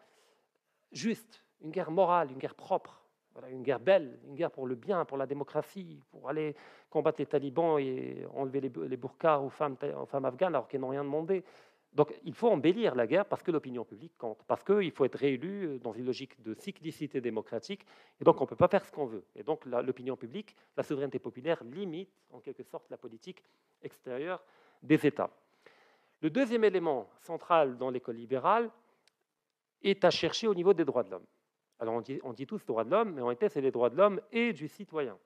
[0.92, 3.02] juste, une guerre morale, une guerre propre,
[3.50, 6.54] une guerre belle, une guerre pour le bien, pour la démocratie, pour aller
[6.90, 10.80] combattre les talibans et enlever les, les burqas aux femmes, aux femmes afghanes alors qu'elles
[10.80, 11.44] n'ont rien demandé.
[11.92, 15.18] Donc il faut embellir la guerre parce que l'opinion publique compte, parce qu'il faut être
[15.18, 17.84] réélu euh, dans une logique de cyclicité démocratique,
[18.20, 19.24] et donc on ne peut pas faire ce qu'on veut.
[19.34, 23.42] Et donc l'opinion publique, la souveraineté populaire limite en quelque sorte la politique
[23.82, 24.44] extérieure
[24.82, 25.30] des États.
[26.20, 28.70] Le deuxième élément central dans l'école libérale
[29.82, 31.26] est à chercher au niveau des droits de l'homme.
[31.78, 33.90] Alors on dit, on dit tous droits de l'homme, mais en réalité c'est les droits
[33.90, 35.16] de l'homme et du citoyen.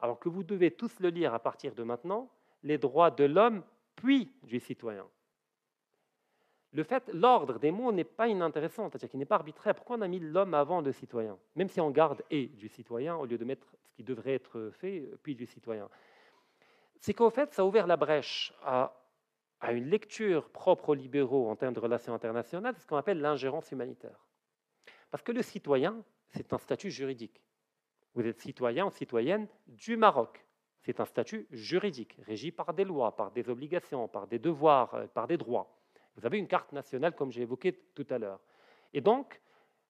[0.00, 2.30] Alors que vous devez tous le lire à partir de maintenant,
[2.62, 3.62] les droits de l'homme
[3.96, 5.06] puis du citoyen.
[6.72, 9.74] Le fait, l'ordre des mots n'est pas inintéressant, c'est-à-dire qu'il n'est pas arbitraire.
[9.74, 11.38] Pourquoi on a mis l'homme avant le citoyen?
[11.56, 14.70] Même si on garde et du citoyen au lieu de mettre ce qui devrait être
[14.72, 15.88] fait, puis du citoyen.
[17.00, 18.92] C'est qu'au fait, ça a ouvert la brèche à,
[19.70, 24.27] une lecture propre aux libéraux en termes de relations internationales, ce qu'on appelle l'ingérence humanitaire.
[25.10, 27.42] Parce que le citoyen, c'est un statut juridique.
[28.14, 30.44] Vous êtes citoyen ou citoyenne du Maroc.
[30.82, 35.06] C'est un statut juridique, régi par des lois, par des obligations, par des devoirs, euh,
[35.06, 35.74] par des droits.
[36.16, 38.40] Vous avez une carte nationale, comme j'ai évoqué tout à l'heure.
[38.92, 39.40] Et donc,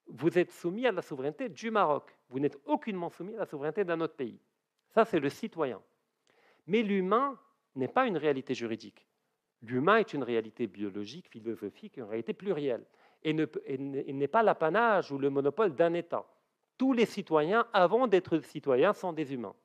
[0.07, 2.15] vous êtes soumis à la souveraineté du Maroc.
[2.29, 4.39] Vous n'êtes aucunement soumis à la souveraineté d'un autre pays.
[4.89, 5.81] Ça, c'est le citoyen.
[6.67, 7.39] Mais l'humain
[7.75, 9.07] n'est pas une réalité juridique.
[9.61, 12.85] L'humain est une réalité biologique, philosophique, une réalité plurielle.
[13.23, 16.25] Et n'est pas l'apanage ou le monopole d'un État.
[16.77, 19.55] Tous les citoyens, avant d'être citoyens, sont des humains.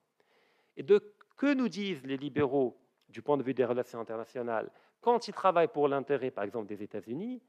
[0.77, 2.77] Et de que nous disent les libéraux
[3.09, 4.71] du point de vue des relations internationales
[5.05, 7.43] quand ils travaillent pour l'intérêt, par exemple, des États-Unis,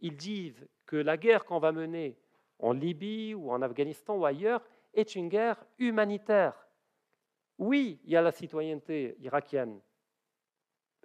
[0.00, 2.16] ils disent que la guerre qu'on va mener
[2.58, 6.66] en Libye ou en Afghanistan ou ailleurs est une guerre humanitaire.
[7.58, 9.80] Oui, il y a la citoyenneté irakienne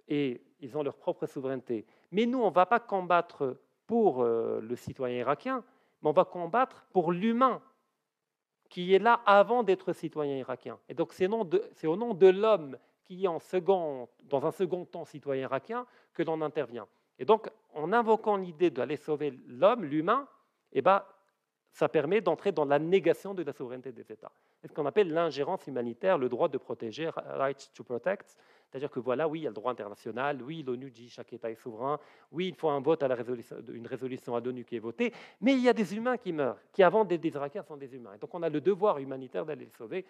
[0.08, 1.84] et ils ont leur propre souveraineté.
[2.12, 5.64] Mais nous, on ne va pas combattre pour euh, le citoyen irakien,
[6.00, 7.60] mais on va combattre pour l'humain
[8.68, 10.78] qui est là avant d'être citoyen irakien.
[10.88, 15.04] Et donc c'est au nom de l'homme qui est en second, dans un second temps
[15.04, 16.86] citoyen irakien que l'on intervient.
[17.18, 20.28] Et donc, en invoquant l'idée d'aller sauver l'homme, l'humain,
[20.70, 21.02] eh ben,
[21.72, 24.30] ça permet d'entrer dans la négation de la souveraineté des États.
[24.60, 28.36] C'est ce qu'on appelle l'ingérence humanitaire, le droit de protéger, right to protect.
[28.70, 31.50] C'est-à-dire que voilà, oui, il y a le droit international, oui, l'ONU dit chaque État
[31.50, 31.98] est souverain,
[32.30, 33.08] oui, il faut un vote à
[33.68, 36.58] une résolution à l'ONU qui est votée, mais il y a des humains qui meurent,
[36.72, 38.14] qui avant des, des Irakiens sont des humains.
[38.14, 40.04] Et donc on a le devoir humanitaire d'aller les sauver.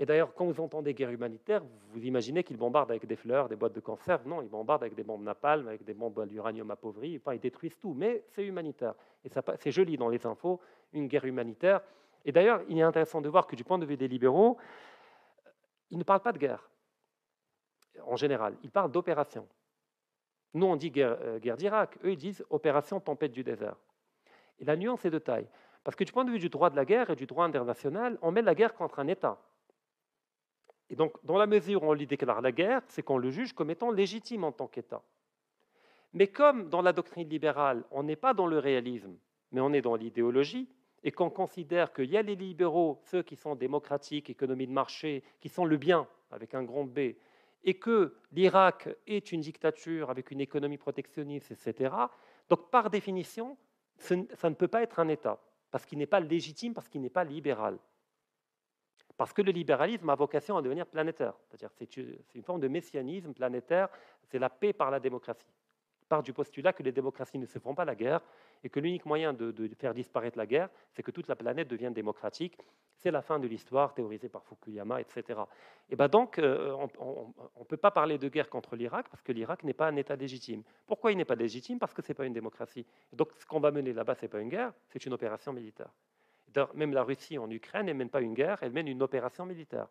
[0.00, 3.56] Et d'ailleurs, quand vous entendez guerre humanitaire, vous imaginez qu'ils bombardent avec des fleurs, des
[3.56, 4.28] boîtes de conserve.
[4.28, 7.20] Non, ils bombardent avec des bombes napalm, avec des bombes d'uranium appauvri.
[7.32, 8.94] Ils détruisent tout, mais c'est humanitaire.
[9.24, 10.60] Et c'est joli dans les infos,
[10.92, 11.80] une guerre humanitaire.
[12.24, 14.56] Et d'ailleurs, il est intéressant de voir que du point de vue des libéraux,
[15.90, 16.70] ils ne parlent pas de guerre,
[18.06, 18.56] en général.
[18.62, 19.46] Ils parlent d'opération.
[20.54, 21.98] Nous, on dit guerre, euh, guerre d'Irak.
[22.04, 23.76] Eux, ils disent opération tempête du désert.
[24.58, 25.48] Et la nuance est de taille.
[25.84, 28.18] Parce que du point de vue du droit de la guerre et du droit international,
[28.22, 29.38] on met la guerre contre un État.
[30.90, 33.52] Et donc, dans la mesure où on lui déclare la guerre, c'est qu'on le juge
[33.52, 35.02] comme étant légitime en tant qu'État.
[36.14, 39.16] Mais comme dans la doctrine libérale, on n'est pas dans le réalisme,
[39.52, 40.68] mais on est dans l'idéologie,
[41.04, 45.22] et qu'on considère qu'il y a les libéraux, ceux qui sont démocratiques, économie de marché,
[45.40, 47.14] qui sont le bien, avec un grand B,
[47.64, 51.94] et que l'Irak est une dictature avec une économie protectionniste, etc.,
[52.48, 53.56] donc par définition,
[53.98, 55.38] ça ne peut pas être un État,
[55.70, 57.78] parce qu'il n'est pas légitime, parce qu'il n'est pas libéral.
[59.16, 61.34] Parce que le libéralisme a vocation à devenir planétaire.
[61.48, 63.88] C'est-à-dire c'est une forme de messianisme planétaire,
[64.22, 65.52] c'est la paix par la démocratie.
[66.08, 68.20] Part du postulat que les démocraties ne se font pas la guerre
[68.64, 71.92] et que l'unique moyen de, faire disparaître la guerre, c'est que toute la planète devienne
[71.92, 72.58] démocratique.
[72.96, 75.40] C'est la fin de l'histoire théorisée par Fukuyama, etc.
[75.88, 79.30] Et ben donc, euh, on ne peut pas parler de guerre contre l'Irak parce que
[79.30, 80.62] l'Irak n'est pas un État légitime.
[80.86, 81.78] Pourquoi il n'est pas légitime?
[81.78, 82.86] Parce que ce n'est pas une démocratie.
[83.12, 85.90] Donc, ce qu'on va mener là-bas, ce n'est pas une guerre, c'est une opération militaire.
[86.74, 89.46] Même la Russie en Ukraine, elle ne mène pas une guerre, elle mène une opération
[89.46, 89.86] militaire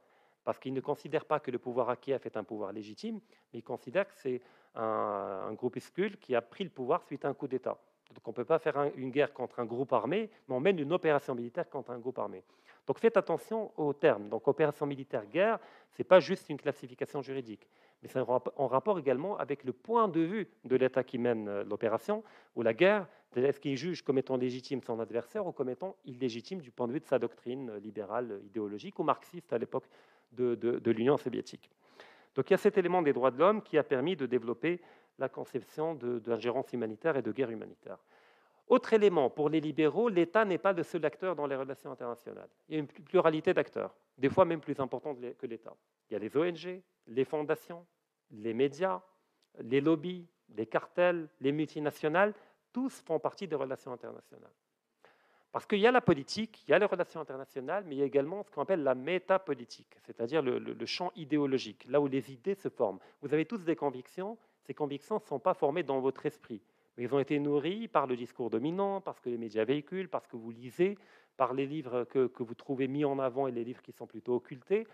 [0.48, 3.20] parce qu'ils ne considèrent pas que le pouvoir Kiev est un pouvoir légitime,
[3.52, 4.39] mais ils considèrent que c'est
[4.76, 7.78] un, groupuscule qui a pris le pouvoir suite à un coup d'État.
[8.16, 10.80] Donc on ne peut pas faire une guerre contre un groupe armé, mais on mène
[10.80, 12.45] une opération militaire contre un groupe armé.
[12.86, 14.30] Donc faites attention aux termes.
[14.30, 15.60] Donc opération militaire, guerre,
[15.91, 17.68] ce n'est pas juste une classification juridique,
[18.02, 21.64] mais c'est en rapport également avec le point de vue de l'État qui mène euh,
[21.66, 22.24] l'opération,
[22.56, 26.62] ou la guerre, est-ce qu'il juge comme étant légitime son adversaire ou comme étant illégitime
[26.62, 29.86] du point de vue de sa doctrine euh, libérale, idéologique ou marxiste à l'époque
[30.32, 31.70] de, l'Union soviétique.
[32.36, 34.82] Donc il y a cet élément des droits de l'homme qui a permis de développer
[35.18, 37.98] la conception d'ingérence humanitaire et de guerre humanitaire.
[38.68, 42.50] Autre élément, pour les libéraux, l'État n'est pas le seul acteur dans les relations internationales.
[42.68, 45.74] Il y a une pluralité d'acteurs, des fois même plus importante que l'État.
[46.10, 47.86] Il y a les ONG, les fondations,
[48.32, 49.02] les médias,
[49.60, 52.34] les lobbies, les cartels, les multinationales,
[52.74, 54.52] tous font partie des relations internationales.
[55.52, 58.02] Parce qu'il y a la politique, il y a les relations internationales, mais il y
[58.02, 62.56] a également ce qu'on appelle la métapolitique, c'est-à-dire le, champ idéologique, là où les idées
[62.56, 63.00] se forment.
[63.22, 66.62] Vous avez tous des convictions, ces convictions ne sont pas formées dans votre esprit,
[66.95, 70.28] mais elles ont été nourries par le discours dominant, parce que les médias véhiculent, parce
[70.28, 70.98] que vous lisez,
[71.38, 74.08] par les livres que, que vous trouvez mis en avant et les livres qui sont
[74.08, 74.88] plutôt occultés.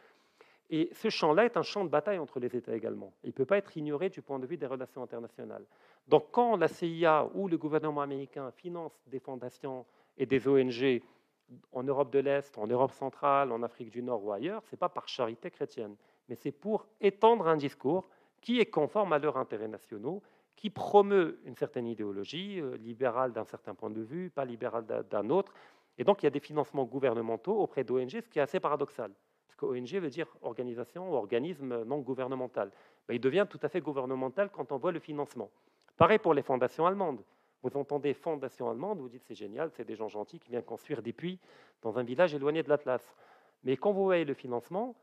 [0.69, 3.13] Et ce champ-là est un champ de bataille entre les États également.
[3.23, 5.65] Il ne peut pas être ignoré du point de vue des relations internationales.
[6.07, 9.85] Donc quand la CIA ou le gouvernement américain finance des fondations
[10.17, 11.01] et des ONG
[11.71, 14.79] en Europe de l'Est, en Europe centrale, en Afrique du Nord ou ailleurs, ce n'est
[14.79, 15.95] pas par charité chrétienne,
[16.29, 18.09] mais c'est pour étendre un discours
[18.41, 20.21] qui est conforme à leurs intérêts nationaux,
[20.55, 25.29] qui promeut une certaine idéologie, euh, libérale d'un certain point de vue, pas libérale d'un
[25.29, 25.53] autre.
[25.97, 29.11] Et donc il y a des financements gouvernementaux auprès d'ONG, ce qui est assez paradoxal.
[29.47, 32.71] Parce que ONG veut dire organisation ou organisme non gouvernemental.
[33.09, 35.49] Il devient tout à fait gouvernemental quand on voit le financement.
[35.97, 37.23] Pareil pour les fondations allemandes.
[37.63, 41.01] Vous entendez fondation allemande, vous dites c'est génial, c'est des gens gentils qui viennent construire
[41.01, 41.39] des puits
[41.81, 43.01] dans un village éloigné de l'Atlas.
[43.63, 44.95] Mais quand vous voyez le financement,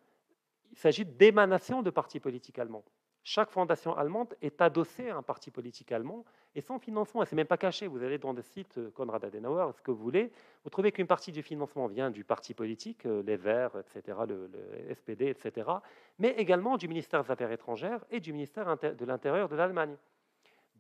[0.71, 2.85] il s'agit d'émanation de partis politiques allemands.
[3.23, 7.35] Chaque fondation allemande est adossée à un parti politique allemand et sans financement, et ce
[7.35, 10.03] n'est même pas caché, vous allez dans des sites euh, Konrad Adenauer, ce que vous
[10.03, 10.33] voulez,
[10.65, 14.51] vous trouvez qu'une partie du financement vient du parti politique, euh, les Verts, etc., le
[14.95, 15.71] SPD, etc.,
[16.19, 19.97] mais également du ministère des Affaires étrangères et du ministère de l'Intérieur de l'Allemagne.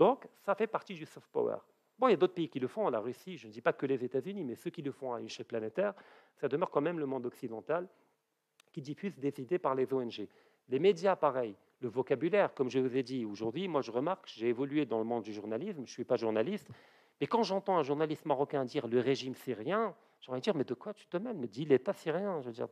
[0.01, 1.59] Donc, ça fait partie du soft power.
[1.99, 3.75] Bon, il y a d'autres pays qui le font, la Russie, je ne dis pas
[3.75, 5.93] que les États-Unis, mais ceux qui le font à une échelle planétaire,
[6.37, 7.87] ça demeure quand même le monde occidental
[8.73, 10.27] qui diffuse des idées par les ONG.
[10.71, 11.55] Les médias, pareil.
[11.83, 15.05] Le vocabulaire, comme je vous ai dit aujourd'hui, moi je remarque, j'ai évolué dans le
[15.05, 16.71] monde du journalisme, je ne suis pas journaliste,
[17.21, 20.75] mais quand j'entends un journaliste marocain dire le régime syrien, j'ai envie dire, mais de
[20.75, 21.37] quoi tu te mêles?
[21.37, 22.41] Me dis l'État syrien.
[22.43, 22.68] Je veux dire,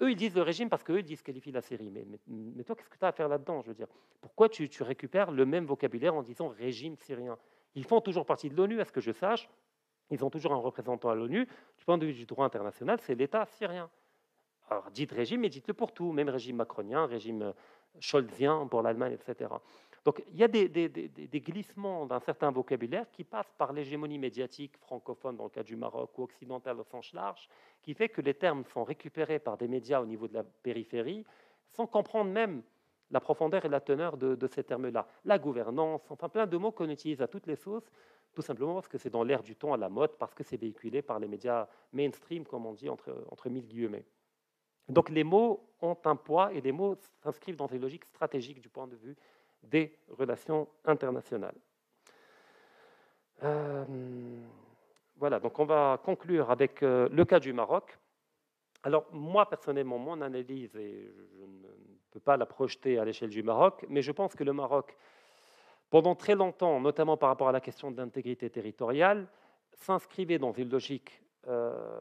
[0.00, 1.90] eux, ils disent le régime parce qu'eux, ils disqualifient la Syrie.
[1.90, 3.88] Mais, mais, toi, qu'est-ce que tu as à faire là-dedans Je veux dire,
[4.20, 7.36] pourquoi tu, tu, récupères le même vocabulaire en disant régime syrien?
[7.74, 9.48] Ils font toujours partie de l'ONU, à ce que je sache.
[10.10, 11.46] Ils ont toujours un représentant à l'ONU.
[11.78, 13.90] Du point de vue du droit international, c'est l'État syrien.
[14.70, 17.52] Alors, dites régime, mais dites-le pour tout, même régime macronien, régime euh,
[17.98, 19.50] scholzien pour l'Allemagne, etc.
[20.04, 20.68] Donc il y a des,
[21.40, 26.18] glissements d'un certain vocabulaire qui passent par l'hégémonie médiatique francophone dans le cas du Maroc
[26.18, 27.48] ou occidentale au sens large,
[27.82, 31.24] qui fait que les termes sont récupérés par des médias au niveau de la périphérie,
[31.72, 32.62] sans comprendre même
[33.10, 35.06] la profondeur et la teneur de, ces termes-là.
[35.24, 37.90] La gouvernance, enfin plein de mots qu'on utilise à toutes les sauces,
[38.34, 40.56] tout simplement parce que c'est dans l'air du temps à la mode, parce que c'est
[40.56, 44.04] véhiculé par les médias mainstream, comme on dit, entre, entre mille guillemets.
[44.88, 48.68] Donc les mots ont un poids et les mots s'inscrivent dans des logiques stratégiques du
[48.68, 49.16] point de vue
[49.70, 51.56] des relations internationales.
[53.42, 53.84] Euh,
[55.16, 57.98] voilà, donc on va conclure avec euh, le cas du Maroc.
[58.82, 63.42] Alors moi, personnellement, mon analyse, et je ne peux pas la projeter à l'échelle du
[63.42, 64.96] Maroc, mais je pense que le Maroc,
[65.90, 69.26] pendant très longtemps, notamment par rapport à la question de l'intégrité territoriale,
[69.72, 72.00] s'inscrivait dans une logique euh,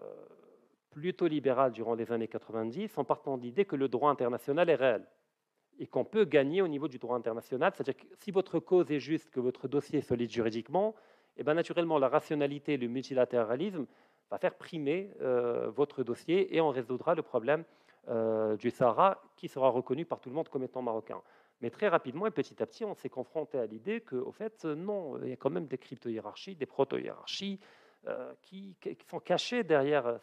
[0.92, 4.76] plutôt libérale durant les années 90, en partant de l'idée que le droit international est
[4.76, 5.06] réel
[5.80, 7.74] et qu'on peut gagner au niveau du droit international.
[7.76, 10.96] C'est-à-dire que si votre cause est juste, que votre dossier est solide juridiquement,
[11.36, 13.88] et eh bien naturellement, la rationalité, le multilatéralisme
[14.30, 17.64] va faire primer euh, votre dossier et on résoudra le problème
[18.08, 21.22] euh, du Sahara qui sera reconnu par tout le monde comme étant marocain.
[21.62, 25.18] Mais très rapidement et petit à petit, on s'est confronté à l'idée qu'au fait, non,
[25.24, 27.60] il y a quand même des crypto-hiérarchies, des proto-hiérarchies
[28.08, 28.76] euh, qui,
[29.10, 30.20] sont cachées derrière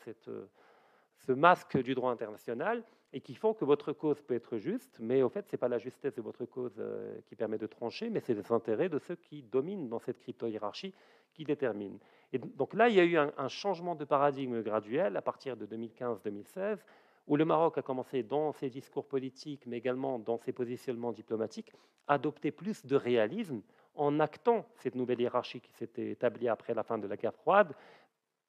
[1.16, 5.22] ce masque du droit international et qui font que votre cause peut être juste, mais
[5.22, 8.08] au fait, ce n'est pas la justesse de votre cause euh, qui permet de trancher,
[8.08, 10.94] mais c'est les intérêts de ceux qui dominent dans cette crypto-hiérarchie
[11.34, 11.98] qui déterminent.
[12.32, 15.66] Et donc là, il y a eu un, changement de paradigme graduel à partir de
[15.66, 16.78] 2015-2016,
[17.26, 21.72] où le Maroc a commencé dans ses discours politiques, mais également dans ses positionnements diplomatiques,
[22.06, 23.62] à adopter plus de réalisme
[23.94, 27.74] en actant cette nouvelle hiérarchie qui s'était établie après la fin de la guerre froide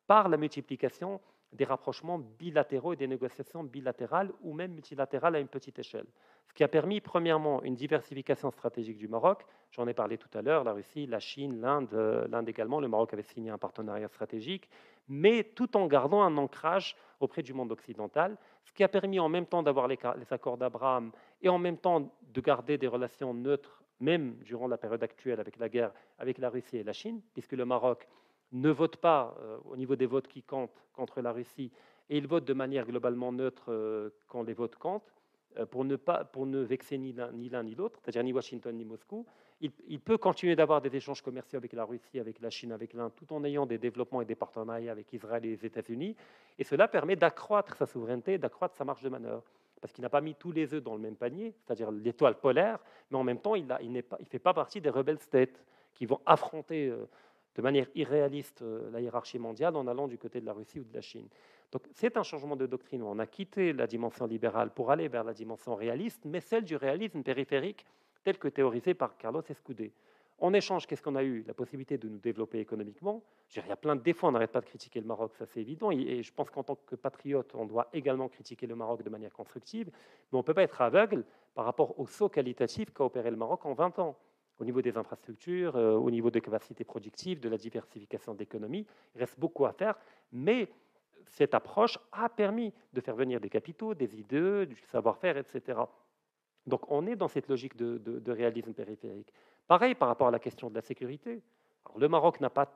[0.06, 1.20] par la multiplication
[1.54, 6.06] des rapprochements bilatéraux et des négociations bilatérales ou même multilatérales à une petite échelle.
[6.48, 9.46] Ce qui a permis, premièrement, une diversification stratégique du Maroc.
[9.72, 12.80] J'en ai parlé tout à l'heure, la Russie, la Chine, l'Inde, euh, l'Inde également.
[12.80, 14.70] Le Maroc avait signé un partenariat stratégique,
[15.08, 19.30] mais tout en gardant un ancrage auprès du monde occidental, ce qui a permis en
[19.30, 23.34] même temps d'avoir les, les accords d'Abraham et en même temps de garder des relations
[23.34, 27.22] neutres, même durant la période actuelle avec la guerre avec la Russie et la Chine,
[27.34, 28.08] puisque le Maroc
[28.52, 31.72] ne vote pas euh, au niveau des votes qui comptent contre la Russie
[32.12, 35.14] et il vote de manière globalement neutre euh, quand les votes comptent,
[35.58, 37.32] euh, pour, ne pas, pour ne vexer ni l'un
[37.64, 39.26] ni, l'autre, c'est-à-dire ni Washington ni Moscou.
[39.62, 43.12] Il, peut continuer d'avoir des échanges commerciaux avec la Russie, avec la Chine, avec l'Inde,
[43.16, 46.16] tout en ayant des développements et des partenariats avec Israël et les États-Unis.
[46.58, 49.44] Et cela permet d'accroître sa souveraineté, d'accroître sa marge de manœuvre.
[49.80, 52.80] Parce qu'il n'a pas mis tous les œufs dans le même panier, c'est-à-dire l'étoile polaire,
[53.12, 56.22] mais en même temps, il ne il fait pas partie des rebelles states qui vont
[56.26, 56.92] affronter
[57.56, 60.84] de manière irréaliste euh, la hiérarchie mondiale en allant du côté de la Russie ou
[60.84, 61.28] de la Chine.
[61.72, 63.02] Donc c'est un changement de doctrine.
[63.04, 66.76] On a quitté la dimension libérale pour aller vers la dimension réaliste, mais celle du
[66.76, 67.86] réalisme périphérique
[68.24, 69.94] tel que théorisé par Carlos Escudé.
[70.42, 71.44] En échange, qu'est-ce qu'on a eu?
[71.48, 73.22] La possibilité de nous développer économiquement.
[73.56, 75.62] il y a plein de défauts, on n'arrête pas de critiquer le Maroc, ça c'est
[75.62, 75.92] évident.
[75.92, 79.32] Et je pense qu'en tant que patriote, on doit également critiquer le Maroc de manière
[79.34, 79.88] constructive.
[79.88, 81.24] Mais on ne peut pas être aveugle
[81.54, 84.18] par rapport au saut qualitatif qu'a opéré le Maroc en 20 ans
[84.62, 88.86] au niveau des infrastructures, euh, au niveau des capacités productives, de la diversification de l'économie.
[89.16, 89.96] Il reste beaucoup à faire,
[90.32, 90.70] mais
[91.26, 95.80] cette approche a permis de faire venir des capitaux, des idées, du savoir-faire, etc.
[96.68, 99.34] Donc on est dans cette logique de, réalisme périphérique.
[99.68, 101.42] Pareil par rapport à la question de la sécurité.
[101.98, 102.72] le Maroc n'a pas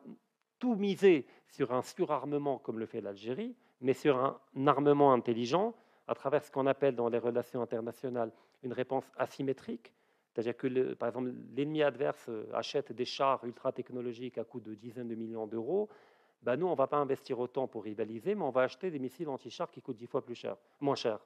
[0.58, 5.76] tout misé sur un surarmement comme le fait l'Algérie, mais sur un armement intelligent
[6.08, 8.32] à travers ce qu'on appelle dans les relations internationales
[8.64, 9.94] une réponse asymétrique,
[10.36, 14.76] c'est-à-dire que, par exemple, l'ennemi adverse euh, achète des chars ultra technologiques à coût de
[14.76, 15.88] dizaines de millions d'euros.
[16.44, 19.00] Ben nous, on ne va pas investir autant pour rivaliser, mais on va acheter des
[19.00, 21.20] missiles anti-chars qui coûtent dix fois plus cher, moins cher.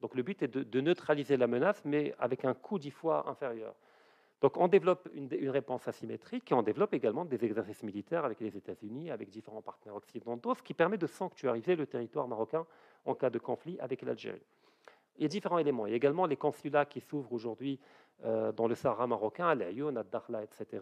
[0.00, 3.72] Donc le but est de, neutraliser la menace, mais avec un coût dix fois inférieur.
[4.40, 8.54] Donc on développe une, réponse asymétrique et on développe également des exercices militaires avec les
[8.54, 12.66] États-Unis, avec différents partenaires occidentaux, ce qui permet de sanctuariser le territoire marocain
[13.04, 14.42] en cas de conflit avec l'Algérie.
[15.18, 15.86] Il y a différents éléments.
[15.86, 17.80] Il y a également les consulats qui s'ouvrent aujourd'hui
[18.24, 20.80] dans le Sahara marocain, à l'Ayoun, à Dakhla, etc.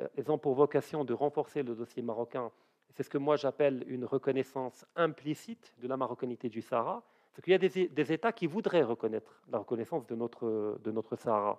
[0.00, 2.50] Euh, ils ont pour vocation de renforcer le dossier marocain.
[2.90, 7.02] C'est ce que moi j'appelle une reconnaissance implicite de la marocanité du Sahara.
[7.32, 11.16] C'est qu'il y a des, États qui voudraient reconnaître la reconnaissance de notre, de notre
[11.16, 11.58] Sahara,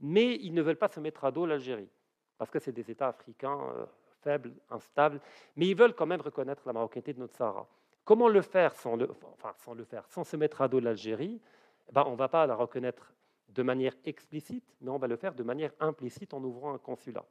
[0.00, 1.90] mais ils ne veulent pas se mettre à dos l'Algérie,
[2.38, 3.84] parce que c'est des États africains euh,
[4.22, 5.20] faibles, instables,
[5.56, 7.66] mais ils veulent quand même reconnaître la marocanité de notre Sahara.
[8.04, 9.10] Comment le faire sans, le,
[9.58, 11.42] sans, le faire, sans se mettre à dos l'Algérie?
[11.88, 13.12] Eh ben, On ne va pas la reconnaître
[13.54, 17.24] de manière explicite, mais on va le faire de manière implicite en ouvrant un consulat.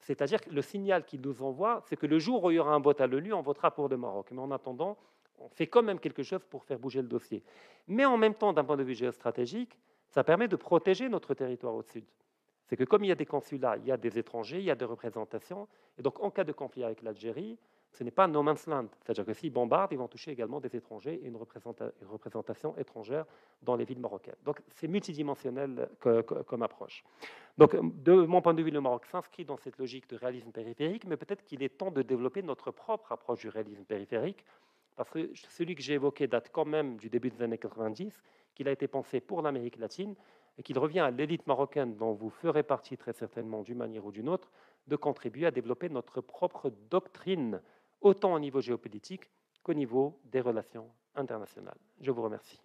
[0.00, 2.74] C'est-à-dire que le signal qu'il nous envoie, c'est que le jour où il y aura
[2.74, 4.28] un vote à l'ONU, on votera pour le Maroc.
[4.30, 4.96] Mais en attendant,
[5.38, 7.42] on fait quand même quelque chose pour faire bouger le dossier.
[7.88, 9.76] Mais en même temps, d'un point de vue géostratégique,
[10.08, 12.04] ça permet de protéger notre territoire au sud.
[12.66, 14.70] C'est que comme il y a des consulats, il y a des étrangers, il y
[14.70, 15.68] a des représentations.
[15.98, 17.58] Et donc, en cas de conflit avec l'Algérie,
[17.96, 18.88] ce n'est pas no man's land.
[19.00, 23.24] C'est-à-dire que s'ils bombardent, ils vont toucher également des étrangers et une, représentation étrangère
[23.62, 24.36] dans les villes marocaines.
[24.44, 27.04] Donc c'est multidimensionnel comme approche.
[27.56, 31.06] Donc de mon point de vue, le Maroc s'inscrit dans cette logique de réalisme périphérique,
[31.06, 34.44] mais peut-être qu'il est temps de développer notre propre approche du réalisme périphérique,
[34.94, 38.22] parce que celui que j'ai évoqué date quand même du début des années 90,
[38.54, 40.14] qu'il a été pensé pour l'Amérique latine,
[40.58, 44.12] et qu'il revient à l'élite marocaine dont vous ferez partie très certainement d'une manière ou
[44.12, 44.50] d'une autre,
[44.86, 47.60] de contribuer à développer notre propre doctrine
[48.06, 49.30] autant au niveau géopolitique
[49.62, 51.78] qu'au niveau des relations internationales.
[52.00, 52.60] Je vous remercie.